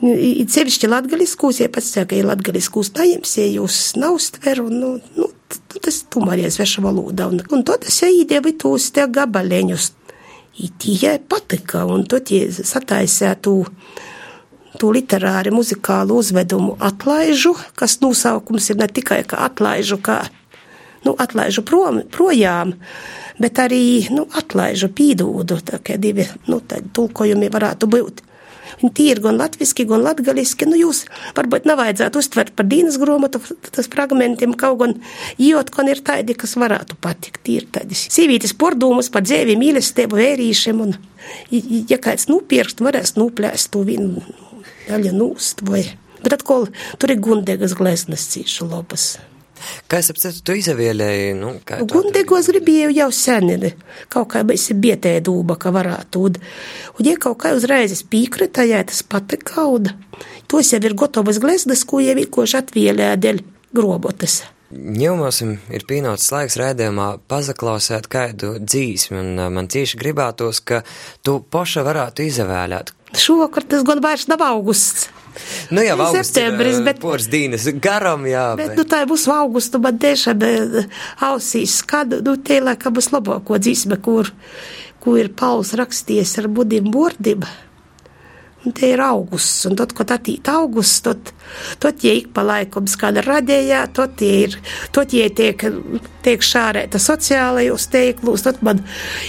Cevišķi 0.00 0.88
latgaliskūs, 0.88 1.60
ja 1.60 1.68
pats 1.72 1.92
saka, 1.98 2.16
ja 2.16 2.30
latgaliskūs 2.30 2.94
najims, 2.96 3.34
ja 3.36 3.50
jūs 3.50 3.82
nav 4.00 4.16
stveru, 4.24 4.70
nu, 4.72 4.94
nu, 5.18 5.28
tas 5.76 6.00
tomēr 6.08 6.46
ir 6.46 6.56
sveša 6.56 6.86
valoda. 6.86 7.28
Un, 7.28 7.44
un 7.52 7.66
tad 7.68 7.84
es 7.90 8.00
iedevu 8.08 8.54
tos 8.64 8.88
te 8.96 9.04
gabaleņus 9.04 9.90
Tie 10.54 11.16
patika, 11.18 11.82
un 11.90 12.04
tad 12.06 12.30
sataisīja 12.54 13.34
to, 13.42 13.56
to 14.78 14.92
literāri 14.94 15.50
muzikālu 15.54 16.20
uzvedumu 16.22 16.76
atlaižu, 16.78 17.56
kas 17.74 17.98
nosaukums 18.04 18.70
ir 18.70 18.78
ne 18.78 18.86
tikai 18.86 19.24
kā 19.26 19.40
atlaižu, 19.48 19.98
kā 19.98 20.20
nu, 21.04 21.16
atlaižu 21.18 21.64
prom, 21.66 22.04
projām, 22.10 22.76
bet 23.42 23.58
arī 23.58 24.06
nu, 24.14 24.28
atlaižu 24.38 24.92
pīdūdu. 24.94 25.58
Tā 25.72 25.82
kā 25.82 25.98
divi 26.00 26.28
nu, 26.46 26.60
tulkojumi 26.62 27.50
varētu 27.52 27.90
būt. 27.90 28.22
Tie 28.94 29.10
ir 29.14 29.20
gan 29.24 29.38
latviski, 29.38 29.86
gan 29.88 30.02
latgaliski. 30.04 30.68
Nu, 30.68 30.76
jūs 30.78 31.04
varbūt 31.36 31.68
nevajadzētu 31.68 32.20
uztvert 32.20 32.54
par 32.56 32.68
dienas 32.68 32.98
grāmatu, 33.00 33.40
tas 33.70 33.88
fragmentiem 33.90 34.54
kaut 34.60 34.80
gan 34.82 34.96
jūt, 35.40 35.72
ka 35.74 35.86
ir 35.88 36.02
tādi, 36.04 36.36
kas 36.38 36.56
varētu 36.60 36.98
patikt. 37.00 37.42
Tie 37.46 37.58
ir 37.62 37.68
tādi 37.72 37.96
sīvītis 37.98 38.56
pordūmus 38.60 39.10
par 39.14 39.24
dzēvi 39.26 39.56
mīlestību 39.60 40.20
vērīšiem, 40.20 40.80
un, 40.84 40.96
ja 41.90 42.00
kāds 42.02 42.28
nupirkst, 42.30 42.84
varēs 42.84 43.16
nuplēst 43.20 43.72
to 43.74 43.84
vienu 43.88 44.24
daļu 44.88 45.14
nūst, 45.16 45.64
vai. 45.68 45.86
Bet 46.24 46.38
atkal 46.38 46.70
tur 46.98 47.12
ir 47.12 47.20
gundegas 47.24 47.76
gleznas 47.76 48.28
cīšu 48.32 48.68
labas. 48.70 49.14
Kā 49.90 50.00
es 50.00 50.10
saprotu, 50.10 50.42
tu 50.44 50.56
izvēlēji? 50.58 51.34
Nu, 51.38 51.54
Gundegos 51.90 52.48
gribēju 52.52 52.94
jau 52.96 53.10
sen, 53.14 53.52
kaut 54.12 54.30
kā 54.34 54.44
bija 54.46 54.78
bietēja 54.86 55.24
dūba, 55.24 55.58
ka 55.60 55.72
varētu. 55.74 56.24
Un, 56.28 56.40
un 56.98 57.10
ja 57.10 57.18
kaut 57.20 57.40
kā 57.44 57.54
uzreiz 57.56 58.02
piekrita, 58.10 58.66
ja 58.68 58.82
tas 58.86 59.02
patika 59.06 59.54
kauda, 59.54 59.94
tos 60.50 60.72
jau 60.72 60.82
ir 60.82 60.96
gatavas 60.98 61.40
glezdas, 61.42 61.86
ko 61.88 62.02
jau 62.04 62.16
vienkārši 62.18 62.60
atvēlē 62.62 63.14
dēļ 63.20 63.44
grobotas. 63.74 64.42
Ņemsim, 64.74 65.58
ir 65.70 65.84
pienācis 65.86 66.32
laiks 66.34 66.56
rādījumā 66.58 67.08
pazaklausēt 67.30 68.08
kādu 68.10 68.56
dzīsmi, 68.58 69.20
un 69.20 69.42
man 69.54 69.68
tieši 69.70 70.00
gribētos, 70.00 70.62
ka 70.66 70.80
tu 71.22 71.38
paša 71.52 71.84
varētu 71.86 72.24
izvēlēt. 72.26 72.90
Šovakar 73.14 73.68
tas 73.70 73.84
gan 73.86 74.02
vairs 74.02 74.26
nav 74.26 74.42
augusts. 74.42 75.06
Nu 75.74 75.82
jā, 75.84 75.96
septembris, 76.14 76.80
bet. 76.86 77.00
Pors 77.02 77.26
dīnes 77.30 77.66
garam, 77.82 78.26
jā. 78.28 78.46
Bet, 78.58 78.72
bet, 78.72 78.78
nu, 78.80 78.86
tā 78.88 79.02
būs 79.08 79.26
augustu, 79.32 79.80
bet 79.82 80.00
tiešām 80.04 80.46
ausīs 81.28 81.80
skadu, 81.82 82.22
nu, 82.24 82.36
tie 82.36 82.60
laikam 82.64 82.94
būs 82.96 83.10
labāko 83.14 83.58
dzīsme, 83.60 84.00
kur, 84.04 84.30
kur 85.02 85.20
ir 85.20 85.32
Pauls 85.36 85.74
rakstījis 85.78 86.38
ar 86.42 86.50
budim 86.52 86.90
bordim. 86.94 87.46
Un 88.64 88.72
te 88.72 88.88
ir 88.94 89.00
augusts, 89.04 89.66
un 89.68 89.74
tad, 89.76 89.90
kad 89.92 90.14
atīt 90.14 90.48
augusts, 90.48 91.02
tad, 91.04 91.34
tad 91.82 92.00
ja 92.06 92.14
ik 92.16 92.30
pa 92.32 92.40
laikam 92.46 92.86
skana 92.88 93.20
radējā, 93.24 93.82
tad 93.92 94.22
ir, 94.24 94.56
tad 94.94 95.12
ja 95.12 95.26
tiek, 95.28 95.60
tiek 96.24 96.46
šārēta 96.48 97.00
sociālajos 97.02 97.90
teiklūs, 97.92 98.46
tad 98.46 98.64
man 98.64 98.80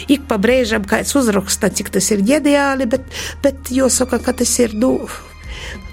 ik 0.08 0.24
pa 0.30 0.40
brēžam 0.40 0.88
kāds 0.88 1.12
uzraksta, 1.20 1.68
cik 1.68 1.92
tas 1.98 2.08
ir 2.16 2.24
ģeniāli, 2.24 2.88
bet, 2.96 3.12
bet 3.44 3.76
jāsaka, 3.76 4.22
ka 4.24 4.38
tas 4.40 4.56
ir, 4.64 4.78
nu, 4.80 4.94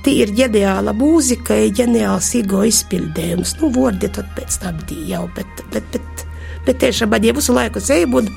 Tī 0.03 0.17
ir 0.25 0.33
ģeniāla 0.35 0.91
mūzika, 0.99 1.55
ir 1.63 1.77
ģeniāls 1.79 2.33
ego 2.41 2.65
izpildījums. 2.67 3.55
Nu, 3.61 3.71
vordi 3.75 4.11
tad 4.11 4.33
pēc 4.35 4.59
tam 4.65 4.81
tī 4.89 4.99
jau, 5.13 5.29
bet, 5.37 5.63
bet, 5.71 5.87
bet, 5.95 6.25
bet 6.67 6.81
tiešām 6.83 7.13
man 7.13 7.23
jau 7.23 7.37
visu 7.39 7.55
laiku 7.55 7.83
sēm 7.83 8.17
un, 8.19 8.31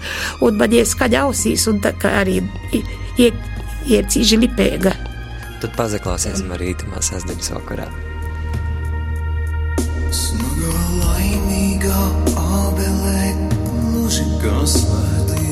un 0.45 0.59
man 0.61 0.75
jau 0.77 0.85
skaļ 0.85 1.17
ausīs 1.23 1.65
un 1.71 1.81
tā 1.81 1.95
kā 1.97 2.13
arī 2.21 2.37
iet 3.17 3.39
ir 3.89 4.05
cīži 4.13 4.37
lipēga. 4.43 4.93
Tad 5.63 5.73
pazaklāsiesim 5.77 6.51
arī 6.53 6.73
rītumā 6.73 7.01
sasdienas 7.05 7.49
vakarā. 7.55 7.87
Smagā 10.13 10.75
laimīgā 11.01 12.03
ābelē, 12.37 13.33
gluži 13.65 14.27
kā 14.43 14.61
svētajā 14.69 15.44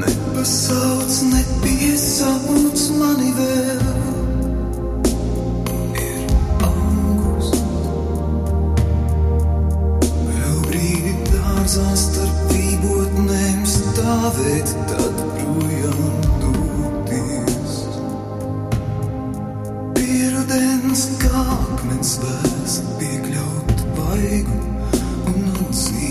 Nepasauc, 0.00 1.12
nepiesauc 1.28 2.80
mani 2.96 3.32
vēl. 3.36 3.82
Ir 6.00 6.22
augusts. 6.64 7.90
Vēl 10.28 10.56
brīdi 10.68 11.12
dārzā 11.34 11.88
starp 12.04 12.54
vībotnēm 12.54 13.66
stāvēt, 13.74 14.72
tad 14.92 15.20
projām 15.42 16.16
doties. 16.46 17.76
Pierudens 19.98 21.04
kā 21.26 21.44
akmens 21.58 22.16
vēs 22.24 22.80
piekļaut 23.02 23.84
vaigu 23.98 24.62
un 25.34 25.44
atdzīvoties. 25.58 26.09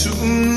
soon. 0.00 0.49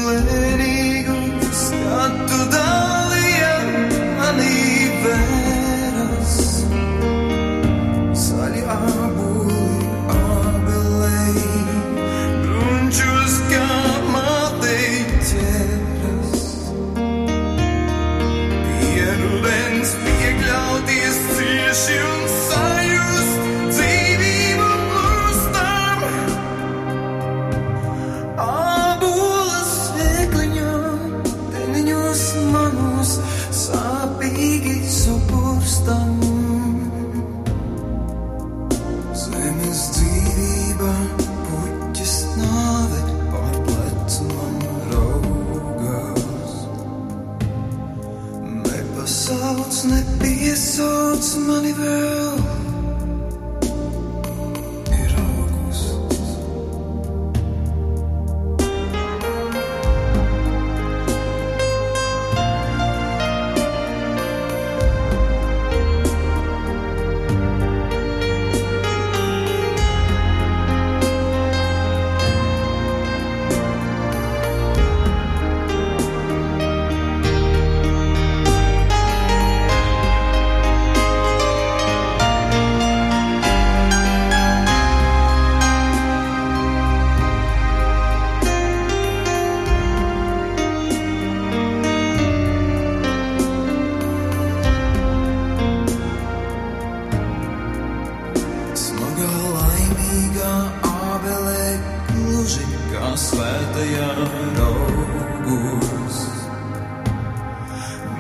Nepiesauc 51.44 51.48
mani 51.48 52.03
gluži 103.14 103.14
kā 103.14 103.20
svētajā 103.20 104.08
raugos. 104.58 106.18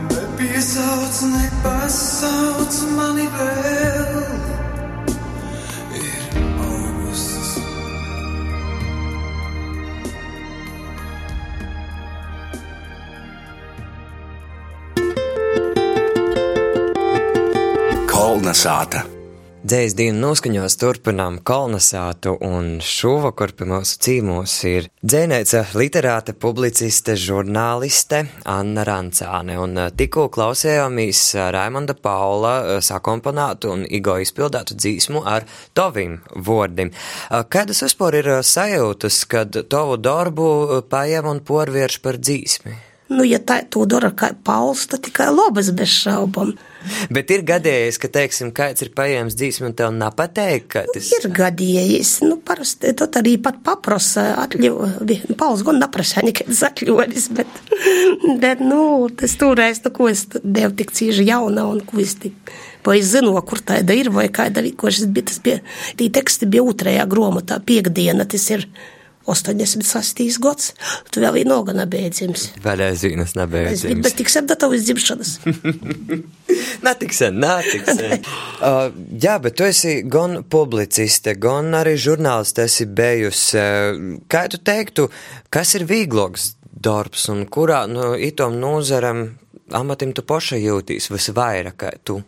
Nepiesauc, 0.09 1.21
nepasauc 1.33 2.75
mani 2.97 3.27
vēl. 3.33 4.13
Ir 5.97 6.21
augusts. 6.61 7.57
Kolnesāta. 18.09 19.12
Dzējas 19.63 19.93
dienu 19.95 20.19
noskaņos 20.19 20.73
turpinām 20.75 21.37
kolonizātu, 21.47 22.33
un 22.43 22.81
šovakar 22.83 23.53
pie 23.55 23.63
mūsu 23.69 23.95
cīmos 24.03 24.55
ir 24.67 24.89
dzēnēca 24.99 25.61
literāte, 25.79 26.33
publiciste, 26.35 27.15
žurnāliste 27.15 28.25
Anna 28.43 28.83
Rancāne, 28.83 29.55
un 29.63 29.79
eh, 29.85 29.87
tikko 29.95 30.25
klausējāmies 30.35 31.21
Raimonda 31.55 31.95
Paula 31.95 32.51
eh, 32.59 32.81
sakomponātu 32.83 33.71
un 33.71 33.85
Igo 33.87 34.17
izpildātu 34.19 34.75
dzīsmu 34.75 35.23
ar 35.31 35.47
tovim 35.71 36.19
vordim. 36.35 36.91
Eh, 36.91 37.47
Kādas 37.47 37.85
vispār 37.87 38.19
ir 38.19 38.31
sajūtas, 38.43 39.21
kad 39.31 39.61
tavu 39.71 39.95
darbu 39.95 40.83
paiem 40.91 41.31
un 41.31 41.39
porvierš 41.39 42.01
par 42.03 42.19
dzīsmi? 42.19 42.75
Nu, 43.15 43.23
ja 43.23 43.39
tā 43.39 43.61
to 43.63 43.87
dara 43.87 44.11
kā 44.11 44.33
Pauls, 44.43 44.89
tad 44.91 45.07
tikai 45.07 45.31
labas 45.31 45.71
bez 45.71 46.01
šaubām. 46.03 46.57
Bet 47.13 47.31
ir 47.33 47.43
gadījies, 47.47 47.99
ka, 48.01 48.09
teiksim, 48.13 48.51
kāds 48.55 48.83
ir 48.85 48.91
paņēmis 48.95 49.37
dzīsmu 49.39 49.69
un 49.69 49.75
tev 49.77 49.93
nepateikt, 49.95 50.67
ka 50.73 50.83
tas 50.89 51.11
Ir 51.17 51.29
gadījies, 51.35 52.15
nu, 52.25 52.37
parasti 52.45 52.93
tad 52.99 53.17
arī 53.21 53.35
pat 53.43 53.61
paprasa 53.65 54.29
atļauju. 54.43 55.35
Pauls 55.39 55.63
gan 55.65 55.81
neprasa 55.83 56.23
nekādas 56.25 56.63
atļaujas, 56.69 57.29
bet, 57.37 57.61
bet, 58.43 58.63
nu, 58.63 59.09
tas 59.19 59.37
toreiz, 59.39 59.83
nu, 59.85 59.93
ko 59.95 60.09
es 60.11 60.25
devu 60.43 60.73
tik 60.79 60.93
cīži 60.95 61.27
jauna 61.29 61.67
un 61.69 61.83
ko 61.87 62.01
es 62.03 62.17
tik. 62.21 62.55
Vai 62.83 62.97
zinu, 63.05 63.37
kur 63.47 63.61
tāda 63.63 63.95
ir, 63.95 64.09
vai 64.11 64.27
kāda 64.33 64.63
ir, 64.63 64.73
ko 64.79 64.91
šis 64.91 65.07
bija, 65.07 65.29
tas 65.29 65.39
bija, 65.43 65.61
tī 65.99 66.09
teksti 66.11 66.49
bija 66.51 66.65
otrajā 66.67 67.05
gromotā, 67.09 67.61
piekdiena, 67.63 68.27
tas 68.27 68.49
ir 68.51 68.67
86. 69.29 70.39
gads, 70.43 70.71
tu 71.11 71.21
vēl 71.23 71.41
ir 71.41 71.49
nogana 71.49 71.85
beidzams. 71.89 72.49
vēl 72.63 72.83
aizvīnas 72.89 73.31
Es 73.31 73.35
biju, 73.35 73.43
nebeidzams. 73.43 74.01
bet 74.03 74.17
tik 74.19 74.31
sen 74.31 74.49
gatavs 74.49 74.83
dzimšanas. 74.87 75.35
Netik 76.85 77.13
sen, 77.15 77.39
netik 77.39 77.87
sen. 77.87 78.25
uh, 78.67 78.89
jā, 79.19 79.37
bet 79.41 79.55
tu 79.57 79.67
esi 79.67 80.01
gan 80.03 80.41
publiciste, 80.43 81.37
gan 81.39 81.71
arī 81.77 81.95
žurnāliste 81.99 82.67
esi 82.67 82.85
bijusi. 82.85 83.57
Uh, 83.57 84.19
kā 84.31 84.45
tu 84.51 84.59
teiktu, 84.59 85.07
kas 85.53 85.73
ir 85.79 85.87
vieglāks 85.89 86.53
darbs 86.83 87.29
un 87.31 87.45
kurā 87.47 87.85
nu, 87.87 88.13
itom 88.19 88.59
nozaram 88.59 89.25
amatim 89.73 90.13
tu 90.13 90.25
paša 90.27 90.59
jūtīs 90.59 91.09
visvairāk 91.13 91.79
kā 91.79 91.95
tu? 92.03 92.19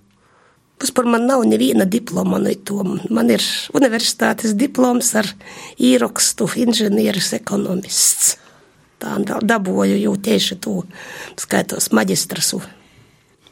Vispār 0.81 1.07
man 1.07 1.27
nav 1.29 1.45
neviena 1.47 1.85
diploma 1.87 2.39
no 2.41 2.51
to. 2.67 2.83
Man 3.09 3.29
ir 3.31 3.43
universitātes 3.73 4.55
diploms 4.59 5.13
ar 5.15 5.29
īrakstu 5.79 6.49
inženieris 6.65 7.31
ekonomists. 7.37 8.35
Tā 8.99 9.17
da- 9.23 9.39
dabūju 9.39 9.99
jau 10.01 10.15
tieši 10.15 10.59
to 10.59 10.83
skaitos 11.39 11.91
maģistrasu. 11.95 12.61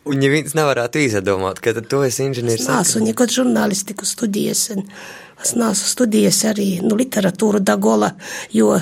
Un 0.05 0.21
ja 0.21 0.29
viens 0.29 0.51
nevarētu 0.51 0.99
izdomāt, 0.99 1.61
ka 1.63 1.71
tu 1.79 2.01
esi 2.03 2.25
inženieris. 2.27 2.67
Es 2.67 2.67
neesmu 2.67 3.07
nekad 3.07 3.29
žurnālistiku 3.31 4.03
studējis. 4.03 4.75
un 4.75 4.89
Es 5.43 5.55
neesmu 5.59 5.89
studējis 5.89 6.39
arī 6.47 6.67
nu, 6.85 6.95
literatūru 6.95 7.59
Dagola, 7.59 8.13
jo 8.55 8.77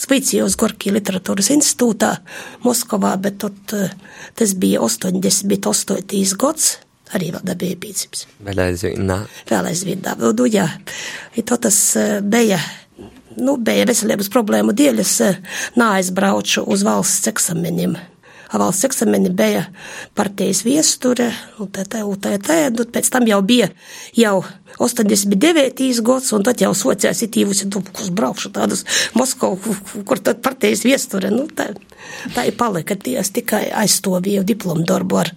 Svīcijos 0.00 0.56
Gorkī 0.60 0.92
literatūras 0.92 1.48
institūtā 1.54 2.10
Moskovā, 2.64 3.14
bet 3.20 3.38
tot, 3.40 3.72
eh, 3.72 3.92
tas 4.34 4.52
bija 4.54 4.80
88. 4.80 6.36
gads, 6.36 6.78
arī 7.16 7.30
vēl 7.34 7.46
dabīja 7.46 7.78
pīcips. 7.80 8.26
Vēl 8.46 8.62
aizvien, 8.66 9.06
nā. 9.08 9.22
Vēl 9.50 9.70
aizvien 9.70 10.04
dabūju, 10.04 10.36
nu, 10.40 10.48
jā. 10.50 10.66
I 11.36 11.44
to 11.46 11.58
tas 11.68 11.80
eh, 12.00 12.18
bija. 12.22 12.60
Nu, 13.40 13.54
bija 13.62 13.86
veselības 13.88 14.28
problēmu 14.32 14.74
dēļ, 14.76 15.02
es 15.04 15.16
eh, 15.24 15.38
neaizbraucu 15.78 16.66
uz 16.70 16.84
valsts 16.86 17.30
eksameniem. 17.30 17.96
Valsts 18.52 18.84
eksameni 18.84 19.30
bija 19.30 19.64
partijas 20.14 20.64
viesture, 20.66 21.28
un 21.62 21.68
tā, 21.70 21.84
tā, 21.86 22.02
un 22.04 22.18
un 22.18 22.90
pēc 22.92 23.10
tam 23.10 23.26
jau 23.28 23.40
bija 23.46 23.68
jau 24.16 24.42
89. 24.78 26.02
gads, 26.02 26.32
un 26.32 26.42
tad 26.42 26.60
jau 26.60 26.72
sociās 26.74 27.22
it 27.22 27.36
īvusi, 27.36 27.68
nu, 27.70 27.82
kurš 27.92 28.10
braukšu 28.10 28.50
tādus 28.50 28.84
Moskovu, 29.14 29.76
kur 30.04 30.18
tad 30.18 30.42
partijas 30.42 30.82
viesture, 30.84 31.30
nu, 31.30 31.46
tā, 31.46 31.70
tā 32.34 32.46
ir 32.50 32.56
palika, 32.58 32.96
es 33.20 33.30
tikai 33.30 33.68
aizstovīju 33.70 34.44
diplomu 34.44 34.84
darbu 34.86 35.22
ar, 35.22 35.34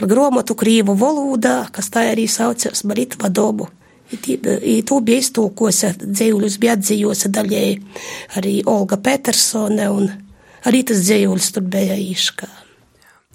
ar 0.00 0.06
gromotu 0.08 0.56
krīvu 0.56 0.96
valodā, 0.96 1.66
kas 1.72 1.90
tā 1.92 2.08
arī 2.12 2.28
saucās 2.28 2.84
Marit 2.84 3.18
Vadobu. 3.20 3.68
I 4.06 4.82
to 4.86 5.00
bija 5.02 5.18
iztūkosa 5.18 5.96
dzējuļus, 5.98 6.60
bija 6.62 6.76
atzījosa 6.76 7.28
daļēji 7.34 7.80
arī 8.38 8.60
Olga 8.70 9.00
Petersone, 9.02 9.88
un 9.90 10.06
arī 10.66 10.84
tas 10.86 11.02
dzējuļus 11.06 11.52
tur 11.56 11.68
bija 11.72 11.98
īškā. 11.98 12.52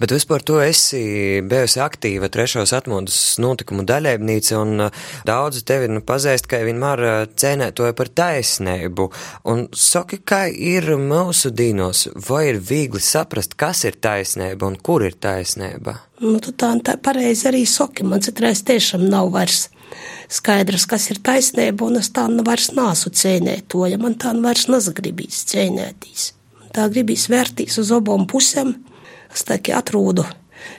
Bet 0.02 0.10
vispār 0.10 0.42
tu 0.42 0.56
esi 0.58 1.00
bijusi 1.46 1.78
aktīva 1.84 2.26
trešos 2.34 2.72
atmodas 2.74 3.18
notikumu 3.44 3.84
daļēbnīca, 3.86 4.56
un 4.58 4.88
uh, 4.88 5.04
daudzi 5.30 5.62
tevi 5.70 5.92
nu 5.92 6.02
pazīst, 6.02 6.48
ka 6.50 6.58
vienmēr 6.66 7.04
uh, 7.06 7.18
cienētoja 7.38 7.94
par 8.00 8.10
taisnību. 8.18 9.06
Un 9.54 9.68
saki, 9.78 10.24
kā 10.26 10.48
ir 10.50 10.90
mūsu 10.98 11.54
dīnos, 11.54 12.08
vai 12.32 12.48
ir 12.50 12.58
viegli 12.66 13.04
saprast, 13.04 13.54
kas 13.62 13.84
ir 13.86 14.00
taisnība 14.02 14.72
un 14.72 14.80
kur 14.82 15.06
ir 15.06 15.20
taisnība? 15.22 16.00
Nu, 16.24 16.40
tu 16.42 16.56
tā, 16.58 16.74
tā 16.82 16.98
pareizi 16.98 17.52
arī 17.52 17.68
saki, 17.70 18.02
man 18.02 18.26
citreiz 18.26 18.66
tiešām 18.66 19.06
nav 19.06 19.30
vairs 19.38 19.68
skaidrs, 20.34 20.90
kas 20.90 21.12
ir 21.14 21.22
taisnība, 21.22 21.86
un 21.86 22.02
es 22.02 22.10
tā 22.10 22.26
vairs 22.42 22.72
nāsu 22.74 23.14
cienētoja, 23.14 24.02
man 24.02 24.18
tā 24.18 24.34
vairs 24.42 24.66
nezagribīs 24.72 25.46
cienētīs. 25.54 26.32
Tā 26.72 26.88
gribīs 26.92 27.28
vērtīs 27.32 27.76
uz 27.82 27.92
obām 27.92 28.24
pusēm, 28.32 28.76
es 29.34 29.44
tā 29.48 29.58
kā 29.64 29.80
atrūdu, 29.82 30.24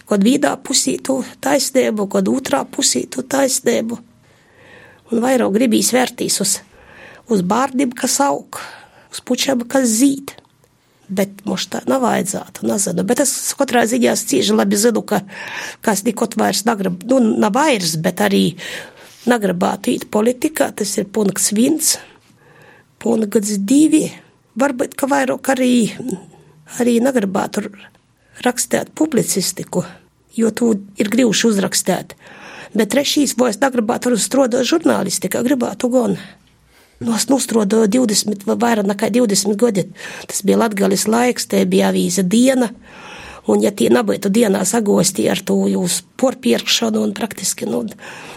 kad 0.08 0.24
vīdā 0.24 0.54
pusītu 0.64 1.18
taisnību, 1.44 2.06
kad 2.12 2.30
otrā 2.32 2.62
pusītu 2.64 3.24
taisnību, 3.28 3.98
un 5.12 5.24
vairāk 5.24 5.52
gribīs 5.56 5.92
vērtīs 5.92 6.38
uz, 6.44 6.54
uz 7.28 7.42
bārdiem, 7.44 7.92
kas 7.96 8.20
aug, 8.24 8.60
uz 9.12 9.20
pučiem, 9.20 9.66
kas 9.68 9.90
zīd. 9.98 10.38
Bet 11.12 11.42
mums 11.44 11.66
tā 11.68 11.82
nav 11.84 12.06
vajadzētu, 12.06 12.64
nezinu. 12.64 13.04
Bet 13.04 13.20
es 13.20 13.34
katrā 13.58 13.82
ziņā 13.90 14.14
cīži 14.16 14.54
labi 14.56 14.78
zinu, 14.80 15.02
ka 15.04 15.20
kas 15.84 16.06
nikot 16.06 16.38
vairs 16.40 16.62
negrib, 16.64 17.02
nu, 17.10 17.18
nav 17.42 17.52
vairs, 17.58 17.98
bet 18.00 18.22
arī 18.24 18.54
negribētu 19.28 19.92
īt 19.92 20.08
politikā, 20.14 20.70
tas 20.78 20.94
ir 20.96 21.10
punkts 21.12 21.52
viens, 21.52 21.98
punkts 23.02 23.58
divi. 23.60 24.06
Varbūt, 24.52 24.94
ka 25.00 25.08
vairāk 25.08 25.48
arī, 25.54 25.72
arī 26.80 26.98
negribētu 27.00 27.64
rakstīt 28.44 28.90
publicistiku, 28.98 29.84
jo 30.36 30.50
tu 30.52 30.74
ir 31.00 31.08
grūti 31.12 31.48
uzrakstīt. 31.48 32.12
Bet 32.76 32.92
trešīs, 32.92 33.34
vai 33.40 33.50
es 33.52 33.60
negribētu 33.60 34.12
strādāt 34.20 34.68
žurnālistikā, 34.68 35.40
gribētu 35.44 35.88
gan. 35.92 36.18
Nu, 37.02 37.16
es 37.16 37.26
nostrodoju 37.28 37.88
20, 37.90 38.44
vai 38.46 38.56
vairāk 38.60 38.86
nekā 38.86 39.08
20 39.12 39.56
gadi. 39.58 39.86
Tas 40.28 40.44
bija 40.46 40.60
Latgales 40.60 41.08
laiks, 41.10 41.48
te 41.50 41.64
bija 41.68 41.88
avīze 41.90 42.22
diena. 42.22 42.70
Un, 43.50 43.58
ja 43.58 43.72
tie 43.74 43.88
nebūtu 43.90 44.30
dienā 44.30 44.62
sagosti 44.68 45.24
ar 45.30 45.40
to 45.42 45.56
jūsu 45.66 46.04
porpirkšanu 46.20 47.00
un 47.02 47.14
praktiski, 47.16 47.66
nu, 47.66 47.80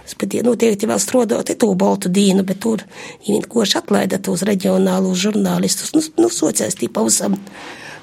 es 0.01 0.15
pat 0.17 0.33
noteikti 0.47 0.89
vēl 0.89 1.01
strādātu 1.01 1.53
to 1.61 1.69
baltu 1.77 2.09
dienu, 2.09 2.41
bet 2.47 2.63
tur 2.65 2.81
viņi 3.27 3.43
koši 3.51 3.77
atlaida 3.83 4.17
tos 4.17 4.41
reģionālu 4.49 5.13
žurnālistus. 5.13 5.93
Nu, 5.93 6.01
nu 6.17 6.31
sociās 6.33 6.79
tī 6.79 6.89
pausam 6.89 7.37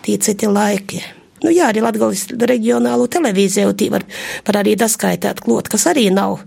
tie 0.06 0.14
citi 0.22 0.46
laiki. 0.46 1.02
Nu, 1.42 1.50
jā, 1.50 1.72
arī 1.72 1.82
Latgales 1.82 2.28
reģionālu 2.38 3.08
televīziju 3.10 3.74
tī 3.74 3.90
var, 3.90 4.06
var 4.46 4.60
arī 4.62 4.76
daskaitēt 4.78 5.42
klot, 5.42 5.72
kas 5.72 5.88
arī 5.90 6.06
nav 6.14 6.38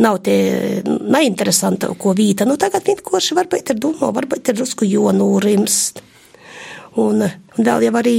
nav 0.00 0.22
tie 0.24 0.80
neinteresanti, 0.86 1.90
ko 2.00 2.14
vīta. 2.16 2.46
Nu, 2.48 2.56
tagad 2.60 2.86
vienkārši 2.88 3.36
varbūt 3.36 3.74
ir 3.74 3.80
domā, 3.82 4.08
varbūt 4.16 4.48
ir 4.48 4.56
drusku 4.56 4.88
jonūrims. 4.88 5.80
Un, 7.00 7.26
un 7.26 7.66
vēl 7.66 7.84
jau 7.86 7.92
arī 8.00 8.16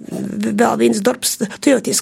vēl 0.00 0.76
viens 0.80 1.00
darbs, 1.04 1.38
tu 1.60 1.72
jau 1.72 1.80
ties, 1.84 2.00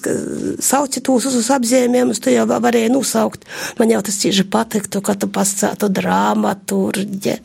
sauci 0.63 1.01
tos 1.05 1.27
uz 1.29 1.49
apzīmējumus, 1.53 2.21
tu 2.23 2.33
jau 2.33 2.45
varēji 2.49 2.91
nosaukt. 2.93 3.45
Man 3.79 3.93
jau 3.93 4.01
tas 4.05 4.17
cieši 4.21 4.47
patiktu, 4.51 5.01
ka 5.05 5.15
tu 5.15 5.29
pascētu 5.31 5.89
dramaturģi. 5.93 7.37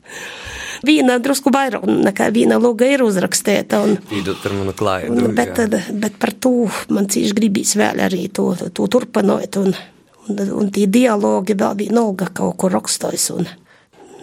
Viena 0.86 1.16
drusku 1.18 1.50
vairāk 1.50 1.84
nekā 1.88 2.28
viena 2.34 2.58
loga 2.62 2.86
ir 2.86 3.02
uzrakstīta. 3.02 3.82
Un, 3.82 3.96
par 4.42 4.54
manu 4.54 4.74
klājumu. 4.78 5.32
bet, 5.34 5.58
bet 5.90 6.18
par 6.22 6.32
to 6.38 6.68
man 6.94 7.10
cieši 7.10 7.34
gribīs 7.34 7.74
vēl 7.78 8.04
arī 8.06 8.28
to, 8.30 8.52
to 8.74 8.86
turpinot. 8.86 9.58
Un, 9.58 9.74
un, 10.28 10.44
un 10.62 10.70
tie 10.74 10.86
dialogi 10.86 11.58
vēl 11.58 11.80
bija 11.82 11.96
nolga 11.98 12.30
kaut 12.30 12.56
kur 12.62 12.76
rakstojis. 12.78 13.30
Un, 13.34 13.50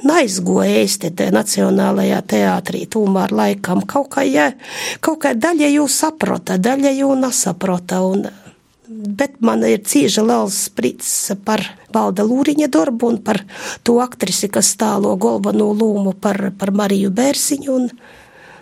Naizgoja 0.03 0.81
īsti 0.83 1.11
te 1.15 1.29
nacionālajā 1.31 2.17
teātrī, 2.27 2.83
tomēr 2.91 3.31
laikam 3.31 3.83
kaut 3.87 4.09
kā, 4.15 4.25
ja, 4.27 4.49
kaut 4.99 5.21
kā 5.23 5.31
daļa 5.37 5.69
jūs 5.77 5.99
saprota, 6.03 6.57
daļa 6.59 6.91
jūs 6.97 7.21
nesaprota. 7.21 8.01
Un, 8.03 8.25
bet 8.87 9.39
man 9.45 9.63
ir 9.67 9.85
cīža 9.87 10.25
liels 10.25 10.65
sprits 10.67 11.09
par 11.47 11.63
Valda 11.95 12.25
Lūriņa 12.27 12.67
darbu 12.73 13.13
un 13.13 13.21
par 13.23 13.39
to 13.87 13.97
aktrisi, 14.03 14.51
kas 14.51 14.73
stālo 14.75 15.15
galveno 15.21 15.71
lūmu 15.71 16.15
par, 16.19 16.51
par 16.59 16.73
Mariju 16.75 17.13
Bērsiņu. 17.15 17.79
Un, 17.79 17.89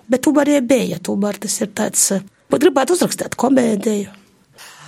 bet 0.07 0.25
tomēr 0.27 0.57
ir 0.57 0.67
bija, 0.69 1.01
tomēr 1.01 1.41
tas 1.41 1.57
ir 1.65 1.73
tāds, 1.73 2.11
gribētu 2.53 2.93
uzrakstīt 2.93 3.39
komēdiju. 3.39 4.19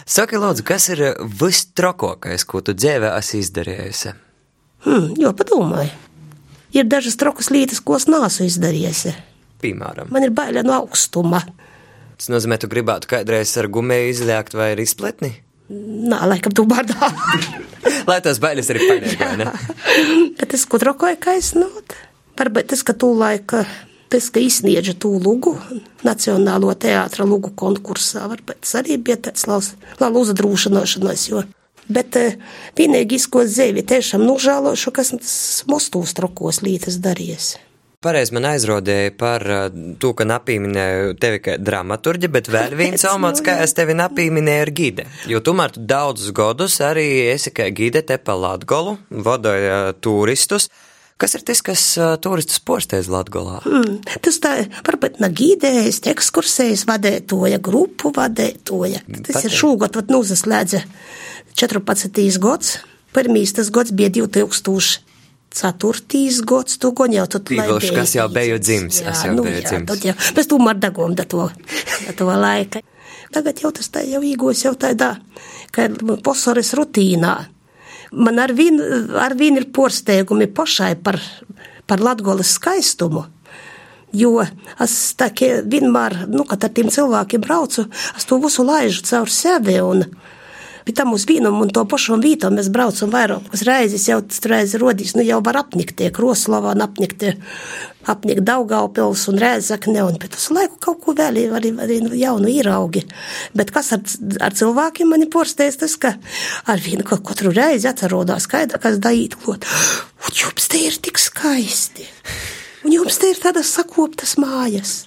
Saki, 0.06 0.38
Lūdzu, 0.38 0.62
kas 0.62 0.86
ir 0.94 1.00
vistrakākais, 1.42 2.46
ko 2.46 2.62
tu 2.62 2.76
dzīvē 2.78 3.16
esi 3.18 3.42
izdarījusi? 3.42 4.14
Hmm, 4.86 5.16
jo 5.18 5.32
padomāju. 5.34 6.05
Ir 6.76 6.88
dažas 6.92 7.16
trokas 7.20 7.50
lietas, 7.54 7.80
ko 7.80 7.96
es 7.96 8.08
neesmu 8.12 8.50
izdarījusi. 8.50 9.14
Piemēram, 9.64 10.12
Man 10.12 10.28
ir 10.28 10.34
baila 10.36 10.64
no 10.66 10.76
augstuma. 10.82 11.42
tas 12.20 12.30
nozīmē, 12.32 12.60
tu 12.60 12.68
gribētu 12.72 13.08
kādreiz 13.12 13.56
ar 13.58 13.70
gumiju 13.72 14.12
izliekt 14.12 14.54
vai 14.54 14.74
ar 14.74 14.82
izpletni? 14.84 15.32
Nā, 15.72 16.20
laikam, 16.30 16.54
tu 16.54 16.66
bārdā. 16.70 17.10
Lai 18.10 18.20
tās 18.22 18.38
bailes 18.42 18.70
arī 18.70 18.86
ne? 19.40 19.48
Bet 20.38 20.54
es 20.54 20.66
ko 20.70 20.78
trokoju, 20.82 21.18
kā 21.22 21.38
es 21.40 21.54
not. 21.58 21.96
Varbūt 22.38 22.70
tas, 22.74 22.84
ka 22.86 22.94
tu 22.94 23.10
laika, 23.18 23.64
tas, 24.12 24.28
ka 24.30 24.44
izsniedžu 24.44 24.98
tū 25.00 25.14
lugu, 25.24 25.56
Nacionālo 26.06 26.74
teātra 26.78 27.26
lugu 27.26 27.54
konkursā, 27.58 28.28
varbūt 28.30 28.62
tas 28.66 28.76
arī 28.82 29.00
bija 29.02 29.18
tāds 29.30 29.48
labs 29.50 29.72
uzdrūšanošanās, 30.02 31.30
jo. 31.32 31.46
Bet 31.88 32.18
eh, 32.18 32.40
vienīgi 32.78 33.22
ko 33.30 33.46
dzīvi 33.46 33.86
tiešām 33.86 34.26
nožēlošu, 34.26 34.92
kas 34.96 35.14
mostūs 35.70 36.16
trokos 36.18 36.64
lītas 36.66 36.98
darījies. 37.04 37.56
Pareizi 38.06 38.36
man 38.38 38.46
aizrodēja 38.52 39.14
par 39.18 39.44
uh, 39.50 39.62
to, 39.98 40.12
ka 40.14 40.28
napīminēju 40.30 41.16
tevi 41.18 41.40
kā 41.42 41.56
dramaturģi, 41.58 42.30
bet 42.36 42.50
vēl 42.54 42.76
viens 42.82 43.06
omats, 43.10 43.42
kā 43.46 43.58
es 43.64 43.74
tevi 43.78 43.96
napīminēju 43.98 44.66
ar 44.66 44.72
gide. 44.78 45.06
Jo 45.32 45.42
tomēr 45.46 45.74
tu 45.74 45.82
daudzus 45.90 46.34
gadus 46.36 46.78
arī 46.86 47.08
esi 47.32 47.54
kā 47.56 47.72
gide 47.74 48.04
te 48.06 48.20
pa 48.22 48.38
Latgolu, 48.38 49.00
vadoja 49.10 49.96
turistus. 50.06 50.70
Kas 51.16 51.32
ir 51.38 51.46
tas, 51.48 51.62
kas 51.64 51.82
turistus 52.20 52.60
postēs 52.60 53.08
Latgolā? 53.08 53.62
Mm, 53.64 54.04
tas 54.26 54.36
tā 54.44 54.68
varbūt 54.84 55.22
nav 55.24 55.32
gīdējis, 55.38 56.02
ekskursējas 56.12 56.84
vadētoja, 56.90 57.62
grupu 57.64 58.12
vadētoja. 58.16 59.00
Tas 59.08 59.38
Pateikt. 59.38 59.48
ir 59.48 59.54
šogad, 59.56 59.96
vat 59.96 60.12
nuzaslēdza 60.12 60.82
14. 61.56 62.20
gads. 62.44 62.84
Pirmīs 63.16 63.56
tas 63.56 63.72
gads 63.72 63.96
bija 63.96 64.12
2004. 64.12 66.44
gads, 66.52 66.76
tu 66.84 66.92
goņ 66.92 67.12
jau 67.22 67.28
tu 67.32 67.40
Pīvilš, 67.48 67.96
kas 67.96 68.12
jau 68.18 68.28
biju 68.36 68.60
dzimis, 68.60 69.00
es 69.08 69.24
jau 69.24 69.40
biju 69.40 69.64
dzimis. 69.64 69.88
Tad 69.94 70.04
jau, 70.12 70.16
bez 70.36 70.46
tu 70.52 70.60
mar 70.60 70.76
dagom 70.76 71.16
da 71.16 71.24
to, 71.24 71.48
da 72.10 72.12
to 72.12 72.28
laika. 72.28 72.84
Tagad 73.32 73.64
jau 73.64 73.72
tas 73.72 73.88
tā 73.88 74.04
jau 74.04 74.20
īgos 74.20 74.68
jau 74.68 74.76
tādā, 74.76 75.16
ka 75.72 75.88
posaris 76.28 76.76
rutīnā. 76.76 77.55
Man 78.16 78.40
ar 78.40 78.54
vien, 78.56 78.80
ar 79.20 79.36
vien 79.36 79.58
ir 79.60 79.70
porsteigumi 79.76 80.48
pašai 80.48 80.94
par, 81.04 81.20
par 81.88 82.04
Latgolas 82.04 82.56
skaistumu. 82.56 83.26
Jo 84.16 84.40
es 84.80 84.94
tā 85.20 85.28
kā 85.36 85.58
vienmēr, 85.68 86.22
nu, 86.32 86.46
kad 86.48 86.64
ar 86.64 86.72
tiem 86.72 86.88
cilvēkiem 86.94 87.44
braucu, 87.44 87.90
es 88.16 88.28
to 88.28 88.40
visu 88.40 88.64
laižu 88.64 89.04
caur 89.10 89.32
sevi. 89.32 89.82
Un, 89.84 90.06
Bet 90.86 91.00
tam 91.00 91.16
uz 91.18 91.24
vienam 91.26 91.58
un 91.64 91.72
to 91.74 91.82
pašam 91.90 92.22
vītam 92.22 92.60
mēs 92.60 92.68
braucam 92.70 93.10
vairākas 93.10 93.64
reizes, 93.66 94.04
jau 94.06 94.20
tas 94.22 94.44
reizes 94.46 94.78
rodīs, 94.78 95.16
nu 95.18 95.24
jau 95.26 95.40
var 95.42 95.58
apnikt 95.64 96.04
un 96.20 96.84
apnikt, 96.86 97.26
apnikt 98.12 98.44
Daugaupils 98.46 99.26
un 99.32 99.40
Rēzakne, 99.42 100.04
un 100.06 100.20
pēc 100.22 100.38
uz 100.38 100.48
laiku 100.56 100.80
kaut 100.88 101.02
ko 101.04 101.16
vēl 101.18 101.40
arī, 101.58 101.72
arī 101.86 102.00
jaunu 102.20 102.52
īraugi. 102.52 103.06
Bet 103.58 103.74
kas 103.76 103.94
ar, 103.96 104.04
ar 104.46 104.56
cilvēkiem 104.58 105.12
mani 105.14 105.30
porsteis, 105.32 105.80
tas, 105.82 105.98
ka 106.02 106.16
ar 106.72 106.84
vienu 106.84 107.06
kaut 107.08 107.26
katru 107.28 107.54
reizi 107.56 107.90
atcerodās 107.90 108.48
skaidra, 108.50 108.82
kas 108.82 109.00
daīt 109.04 109.38
klot. 109.42 109.66
Un 110.26 110.38
jums 110.42 110.70
te 110.72 110.82
ir 110.88 111.00
tik 111.02 111.22
skaisti. 111.22 112.08
Un 112.86 112.94
jums 112.94 113.18
te 113.22 113.32
ir 113.34 113.42
tādas 113.42 113.74
sakoptas 113.74 114.36
mājas. 114.42 115.06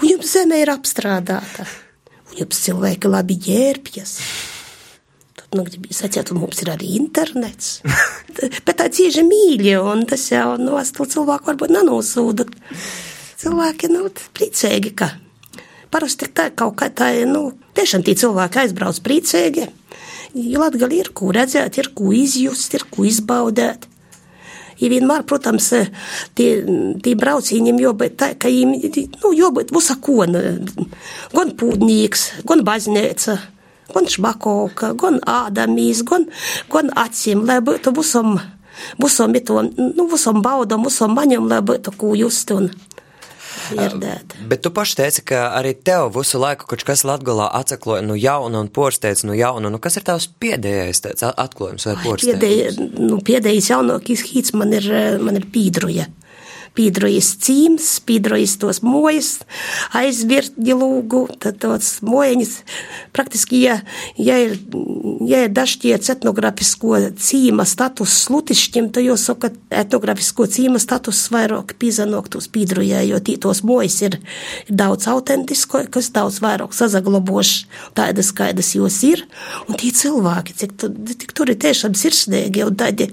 Un 0.00 0.08
jums 0.14 0.32
zeme 0.32 0.62
ir 0.62 0.72
apstrādāta. 0.72 1.68
Un 2.30 2.42
jums 2.44 2.64
cilvēki 2.64 3.12
labi 3.12 3.36
ģērbjas 3.44 4.16
nu, 5.56 5.64
sacīt, 5.92 6.32
mums 6.36 6.62
ir 6.64 6.72
arī 6.72 6.94
internets. 6.98 7.80
Bet 8.66 8.78
tā 8.78 8.88
cieši 8.92 9.24
mīļa, 9.26 9.80
un 9.92 10.06
tas 10.08 10.24
jau 10.32 10.56
no 10.60 10.78
nu, 10.78 11.06
cilvēku 11.14 11.52
varbūt 11.52 11.74
nenosūda. 11.76 12.48
Cilvēki, 13.42 13.90
nu, 13.92 14.08
priecīgi, 14.36 14.94
ka 14.96 15.10
parasti 15.92 16.30
tā 16.32 16.48
kaut 16.56 16.78
kā 16.80 16.88
tā, 16.94 17.12
nu, 17.28 17.50
tiešām 17.76 18.04
tie 18.06 18.16
cilvēki 18.18 18.64
aizbrauc 18.64 19.00
priecīgi. 19.04 19.68
Jo 20.32 20.62
Latgali 20.62 21.02
ir 21.02 21.10
ko 21.12 21.32
redzēt, 21.34 21.76
ir 21.76 21.90
ko 21.96 22.12
izjust, 22.16 22.72
ir 22.78 22.86
ko 22.88 23.04
izbaudēt. 23.04 23.88
Ja 24.80 24.88
vienmēr, 24.90 25.22
protams, 25.28 25.68
tie, 26.38 26.48
tie 27.04 27.12
brauciņiem 27.18 27.76
jābūt 27.78 28.16
tā, 28.18 28.32
ka 28.40 28.50
viņiem, 28.50 29.12
nu, 29.20 29.34
jābūt 29.36 29.70
visakona, 29.74 30.40
gan 31.36 31.52
pūdnīgs, 31.60 32.24
gan 32.48 32.64
baznīca 32.66 33.36
gan 33.94 34.08
šmakovka, 34.14 34.92
gan 35.00 35.20
ādamīs, 35.28 36.04
gan, 36.08 36.28
gan 36.72 36.92
acīm, 36.98 37.44
lai 37.48 37.60
būtu 37.64 37.94
visam, 37.96 38.38
visam, 39.02 39.36
nu, 39.76 40.08
visam 40.10 40.42
baudam, 40.44 40.88
visam 40.88 41.14
maņam, 41.18 41.48
lai 41.50 41.60
būtu 41.64 41.94
ko 41.98 42.14
just 42.18 42.50
un 42.54 42.70
dzirdēt. 43.70 44.36
Bet 44.48 44.62
tu 44.64 44.72
paši 44.74 44.96
teici, 44.98 45.24
ka 45.28 45.44
arī 45.58 45.74
tev 45.76 46.12
visu 46.16 46.40
laiku 46.42 46.66
kaut 46.70 46.84
kas 46.86 47.04
Latgolā 47.08 47.48
atsakloja 47.60 48.02
no 48.04 48.16
jauna 48.18 48.62
un 48.62 48.70
porsteidz 48.72 49.24
no 49.28 49.36
jauna. 49.36 49.70
Nu, 49.72 49.80
kas 49.82 49.98
ir 50.00 50.06
tavs 50.08 50.28
pēdējais 50.42 51.04
atklājums 51.30 51.86
vai 51.88 51.96
porsteidz? 52.02 52.40
Pēdējais, 52.40 52.80
nu, 52.98 53.20
pēdējais 53.24 53.70
jaunākais 53.72 54.26
hīts 54.30 54.56
man 54.58 54.74
ir, 54.78 54.88
man 55.22 55.38
ir 55.40 55.48
pīdruja 55.52 56.08
pīdrojas 56.76 57.34
cīms, 57.42 57.88
pīdrojas 58.08 58.56
tos 58.62 58.80
mojas, 58.84 59.30
aizvirtņi 59.96 60.76
lūgu, 60.78 61.24
tad 61.42 61.58
tos 61.62 61.98
mojeņas 62.06 62.54
praktiski, 63.12 63.60
ja, 63.66 63.78
ja 64.16 64.38
ir, 64.40 64.56
ja 65.28 65.44
ir 65.46 65.52
dažķiec 65.52 66.08
etnografisko 66.14 66.96
cīma 67.20 67.66
status 67.68 68.16
slutišķim, 68.24 68.88
tad 68.94 69.06
jau 69.06 69.18
saka, 69.20 69.52
etnografisko 69.82 70.46
cīma 70.50 70.80
status 70.82 71.20
vairāk 71.34 71.76
pīzanoktos 71.80 72.48
pīdrojā, 72.52 73.04
jo 73.08 73.20
tī 73.24 73.36
tos 73.42 73.62
mojas 73.66 74.00
ir, 74.06 74.18
ir 74.66 74.78
daudz 74.82 75.08
autentisko, 75.12 75.84
kas 75.92 76.10
daudz 76.14 76.40
vairāk 76.44 76.72
sazagloboši, 76.76 77.68
tādas, 77.98 78.32
kādas 78.36 78.72
jūs 78.78 79.02
ir, 79.08 79.26
un 79.68 79.78
tie 79.80 79.92
cilvēki, 79.96 80.56
cik, 80.62 80.74
tu, 80.80 80.92
cik 81.12 81.36
tur 81.36 81.52
ir 81.52 81.60
tiešām 81.60 81.96
sirsnīgi, 81.98 82.64
un 82.64 82.80
tādi, 82.80 83.10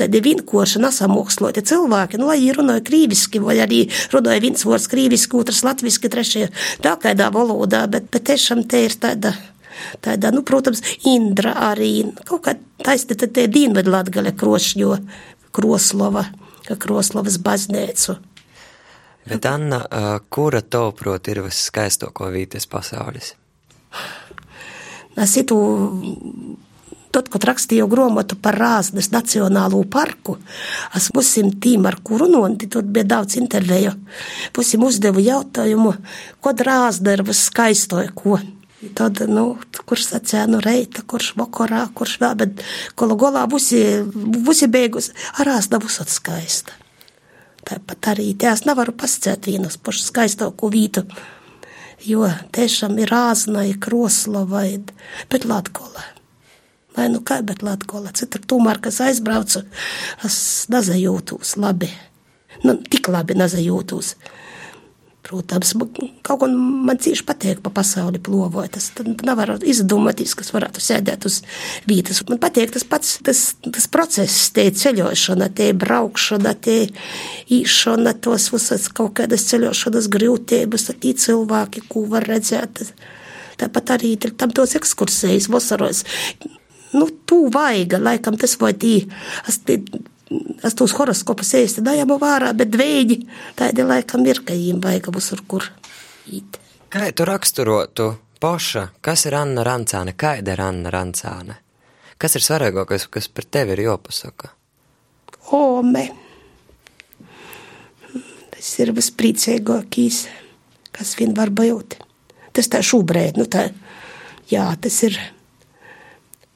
tādi 0.00 0.24
vinkoši, 0.28 0.82
nesamoksloti 0.84 1.64
cilvēki, 1.64 2.20
nu, 2.20 2.28
lai 2.28 2.40
ir 2.44 2.60
runā 2.60 2.73
runāja 2.74 2.84
krīviski, 2.84 3.40
vai 3.40 3.60
arī 3.62 3.88
runāja 4.12 4.42
viens 4.42 4.64
vārds 4.64 4.88
krīviski, 4.88 5.38
otrs 5.38 5.64
latviski, 5.64 6.08
trešie 6.08 6.50
tā 6.82 6.96
kādā 6.98 7.30
valodā, 7.32 7.86
bet, 7.88 8.10
bet 8.10 8.24
tiešām 8.26 8.66
te 8.68 8.84
ir 8.84 8.92
tāda. 8.98 9.34
Tāda, 10.00 10.30
nu, 10.30 10.44
protams, 10.44 10.80
Indra 11.04 11.54
arī 11.72 12.04
kaut 12.24 12.44
kā 12.44 12.54
taisni 12.84 13.16
te 13.16 13.46
dienvedu 13.48 13.90
latgale 13.90 14.32
krošņo 14.32 14.98
Kroslova, 15.52 16.24
Kroslovas 16.78 17.38
baznēcu. 17.38 18.14
Bet, 19.26 19.46
Anna, 19.46 19.82
kura 20.30 20.60
tavuprāt 20.62 21.28
ir 21.28 21.42
visskaistāko 21.42 22.30
vītes 22.30 22.68
pasaules? 22.70 23.34
Es 25.16 25.36
itu 25.36 25.56
Tad, 27.14 27.28
kad 27.30 27.44
rakstīju 27.46 27.86
grāmatu 27.86 28.34
par 28.42 28.56
Rāznas 28.58 29.12
Nacionālo 29.12 29.84
parku, 29.86 30.34
es 30.98 31.12
visiem 31.14 31.52
tīm, 31.62 31.84
ar 31.86 32.00
kuru 32.02 32.26
runāju, 32.26 32.66
tur 32.74 32.82
bija 32.82 33.06
daudz 33.12 33.36
interviju. 33.38 33.92
Visiem 34.56 34.82
uzdevu 34.82 35.22
jautājumu, 35.22 35.92
ko 36.42 36.54
Rāzna 36.58 37.14
ir 37.14 37.22
viskaistoja, 37.28 38.10
ko. 38.18 38.40
Tad, 38.98 39.22
nu, 39.30 39.44
kurš 39.86 40.08
sacīja, 40.10 40.48
nu, 40.50 40.58
reita, 40.60 41.04
kurš 41.08 41.30
vakarā, 41.38 41.84
kurš 41.96 42.16
vēl, 42.20 42.34
bet 42.42 42.64
kolu 42.98 43.16
golā 43.20 43.44
būsi, 43.48 43.78
būsi 44.10 44.68
beigus, 44.68 45.12
ar 45.38 45.52
Rāzna 45.52 45.78
būs 45.80 46.00
atskaista. 46.02 46.74
Tāpat 47.64 48.10
arī 48.12 48.32
te 48.36 48.50
es 48.50 48.64
nevaru 48.66 48.92
pasciet 48.92 49.46
vienas 49.48 49.78
pašu 49.80 50.02
skaistāko 50.10 50.68
vītu, 50.74 51.06
jo 52.04 52.26
tiešām 52.58 52.98
ir 53.00 53.14
Rāzna, 53.14 53.64
ir 53.70 53.78
Kroslava, 53.80 54.66
bet 55.30 55.48
Latgola. 55.48 56.10
Vai 56.94 57.08
nu 57.10 57.20
kā, 57.26 57.40
bet 57.42 57.64
Latvijā 57.66 58.12
citur 58.14 58.44
tomēr, 58.46 58.78
kas 58.82 59.00
aizbraucu, 59.02 59.64
es 60.26 60.38
nezajūtos 60.70 61.56
labi. 61.58 61.90
Nu, 62.62 62.78
tik 62.90 63.10
labi 63.10 63.34
nezajūtos. 63.38 64.14
Protams, 65.24 65.70
kaut 66.22 66.42
kā 66.42 66.46
man 66.52 66.98
cīši 67.00 67.24
patīk 67.24 67.62
pa 67.64 67.70
pasauli 67.72 68.20
plovot. 68.20 68.76
Es 68.76 68.90
nevaru 69.00 69.56
izdomāties, 69.64 70.34
kas 70.36 70.52
varētu 70.52 70.82
sēdēt 70.84 71.24
uz 71.24 71.38
vietas. 71.88 72.20
Man 72.28 72.38
patīk 72.42 72.74
tas 72.74 72.84
pats, 72.84 73.14
tas, 73.24 73.40
tas 73.64 73.88
process, 73.88 74.50
tie 74.54 74.68
ceļošana, 74.68 75.48
tie 75.56 75.70
braukšana, 75.72 76.52
tie 76.60 76.90
īšana, 77.56 78.12
tos 78.20 78.50
visas 78.52 78.90
kaut 78.92 79.16
kādas 79.22 79.48
ceļošanas 79.48 80.10
grūtības, 80.12 80.90
tie 81.00 81.14
cilvēki, 81.24 81.86
ko 81.88 82.04
var 82.12 82.28
redzēt. 82.28 82.84
Tāpat 83.58 83.96
arī 83.96 84.18
tam 84.20 84.52
tos 84.52 84.76
ekskursijas 84.76 85.48
vasaros 85.48 86.04
nu, 86.94 87.08
tu 87.26 87.44
vaiga, 87.52 88.00
laikam 88.02 88.38
tas 88.40 88.56
vai 88.60 88.72
tī, 88.78 88.96
es, 89.48 89.60
es 90.64 90.76
tos 90.78 90.94
horoskopus 90.96 91.54
ēsti 91.58 91.84
dajamu 91.84 92.18
vārā, 92.22 92.52
bet 92.56 92.72
dvēģi 92.72 93.18
tādi 93.58 93.86
laikam 93.86 94.26
ir, 94.26 94.42
ka 94.46 94.56
jīm 94.56 94.80
vaiga 94.84 95.14
visur 95.14 95.42
kur 95.48 95.68
īt. 96.30 96.60
Kā 96.94 97.10
tu 97.10 97.26
raksturotu 97.26 98.12
poša, 98.40 98.88
kas 99.02 99.26
ir 99.26 99.34
Anna 99.38 99.64
Rancāne, 99.66 100.14
kāda 100.14 100.54
ir 100.54 100.62
Anna 100.62 100.92
Rancāne? 100.94 101.58
Kas 102.18 102.36
ir 102.38 102.44
svarīgākais, 102.46 103.08
kas 103.10 103.26
par 103.28 103.46
tevi 103.50 103.74
ir 103.74 103.84
jāpasaka? 103.88 104.52
Ome. 105.58 106.04
Tas 108.54 108.70
ir 108.80 108.94
vispriecīgākais, 108.96 110.20
kas 110.94 111.16
vien 111.18 111.34
var 111.36 111.50
būt. 111.50 111.98
Tas 112.54 112.70
tā 112.70 112.80
šobrīd, 112.86 113.40
nu 113.40 113.48
tā, 113.50 113.66
jā, 114.48 114.68
tas 114.80 115.00
ir 115.08 115.18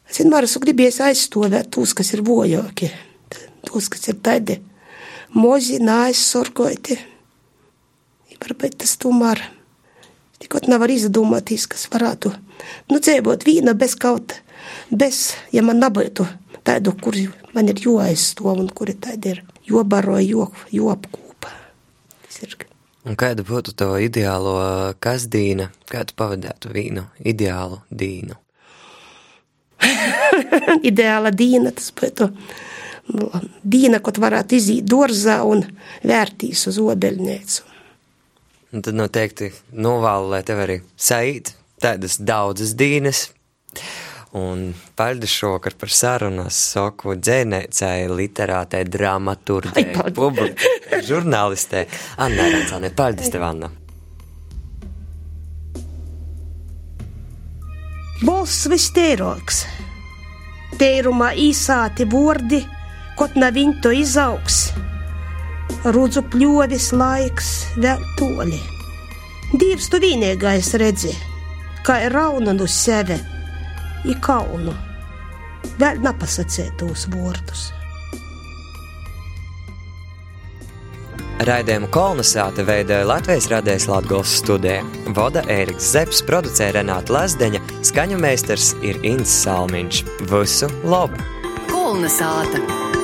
Es 0.09 0.23
vienmēr 0.23 0.47
esmu 0.49 0.65
gribējis 0.65 1.03
aizstāvēt 1.05 1.71
tos, 1.77 1.93
kas 1.97 2.15
ir 2.17 2.25
vojāki, 2.25 2.89
tos, 3.69 3.91
kas 3.93 4.09
ir 4.09 4.19
tādi 4.25 4.59
mozi, 5.37 5.79
neaizsargāti. 5.85 6.97
Varbūt 8.39 8.79
tas 8.81 8.95
tomēr 9.03 9.43
tikot 10.39 10.69
nevar 10.71 10.93
izdomāties, 10.95 11.67
kas 11.71 11.89
varētu 11.93 12.33
nu, 12.89 13.01
dzīvot 13.01 13.45
vīna 13.47 13.75
bez 13.79 13.97
kaut, 13.99 14.37
bez, 14.91 15.33
ja 15.53 15.65
man 15.67 15.83
nebūtu 15.83 16.27
tādu, 16.65 16.95
kur 17.03 17.19
man 17.55 17.69
ir 17.73 17.83
jāaizstāv 17.83 18.63
un 18.63 18.71
kuri 18.71 18.95
tādi 18.95 19.35
ir 19.35 19.45
jobaro, 19.69 20.19
jo, 20.23 20.49
joapkūpa. 20.73 21.53
Tas 22.25 22.43
ir. 22.47 22.57
Un 23.09 23.17
kāda 23.19 23.45
būtu 23.47 23.73
tava 23.79 24.01
ideālo 24.05 24.59
kasdīna, 25.03 25.71
kā 25.89 26.05
tu 26.09 26.17
pavadētu 26.19 26.73
vīnu, 26.75 27.09
ideālu 27.25 27.83
dīnu? 27.89 28.37
ideāla 30.91 31.33
diena, 31.35 31.73
tas 31.75 31.93
būtu 31.95 32.29
nu, 33.15 33.31
diena, 33.63 34.03
kad 34.05 34.21
varētu 34.21 34.59
iziet 34.59 34.89
dārzā 34.89 35.41
un 35.47 35.65
vērtīs 36.07 36.67
uz 36.71 36.81
obeļnīcu. 36.83 37.65
Un 38.77 38.85
tad 38.85 38.99
noteikti 38.99 39.49
novēlu, 39.73 40.29
lai 40.35 40.43
tev 40.45 40.61
arī 40.67 40.83
saīt 41.01 41.55
tādas 41.81 42.19
daudzas 42.21 42.75
dienas. 42.77 43.29
Un 44.37 44.75
paldies 44.99 45.33
šovakar 45.33 45.73
par 45.81 45.89
sarunu. 45.95 46.45
Es 46.51 46.59
saku 46.75 47.17
dzēnēcēji, 47.17 48.13
literātei, 48.13 48.85
dramaturgai, 48.85 49.87
publikai, 50.13 51.01
žurnālistei. 51.09 51.89
Anna 52.21 52.53
Rancāne, 52.53 52.93
paldies 52.93 53.33
tev, 53.33 53.49
Anna! 53.49 53.78
Balss 58.19 58.67
vistīrāks, 58.67 59.61
teirumā 60.81 61.29
īsāti 61.39 62.03
vārdi, 62.11 62.59
kaut 63.15 63.37
nav 63.39 63.55
viņu 63.55 63.77
to 63.85 63.93
izaugs. 63.95 64.73
rudzu 65.85 66.25
pļovis 66.33 66.89
laiks 66.99 67.53
vēl 67.79 68.03
toļi. 68.19 68.59
Dievs 69.55 69.87
tu 69.89 70.03
vienīgais 70.03 70.75
redzi, 70.83 71.15
kā 71.87 72.01
ir 72.09 72.13
rauna 72.13 72.53
no 72.53 72.67
sevi, 72.67 73.21
i 74.05 74.19
kaunu, 74.19 74.75
vēl 75.79 76.03
nepasacētos 76.03 77.07
vārdus. 77.15 77.69
Raidījumu 81.47 81.87
kolonizāte 81.95 82.65
veidoja 82.67 83.07
Latvijas 83.07 83.47
radijas 83.53 83.87
Latvijas 83.87 84.33
studija. 84.41 84.83
Voda 85.15 85.45
Ēriks 85.47 85.93
Zepes, 85.95 86.25
producēja 86.27 86.81
Renāta 86.81 87.15
Lazdeņa, 87.15 87.63
skaņu 87.87 88.19
meistars 88.19 88.73
ir 88.83 88.99
Inns 89.07 89.39
Salmiņš. 89.45 90.03
Visu 90.33 90.73
labu! 90.83 91.23
Kolonizāte! 91.71 92.98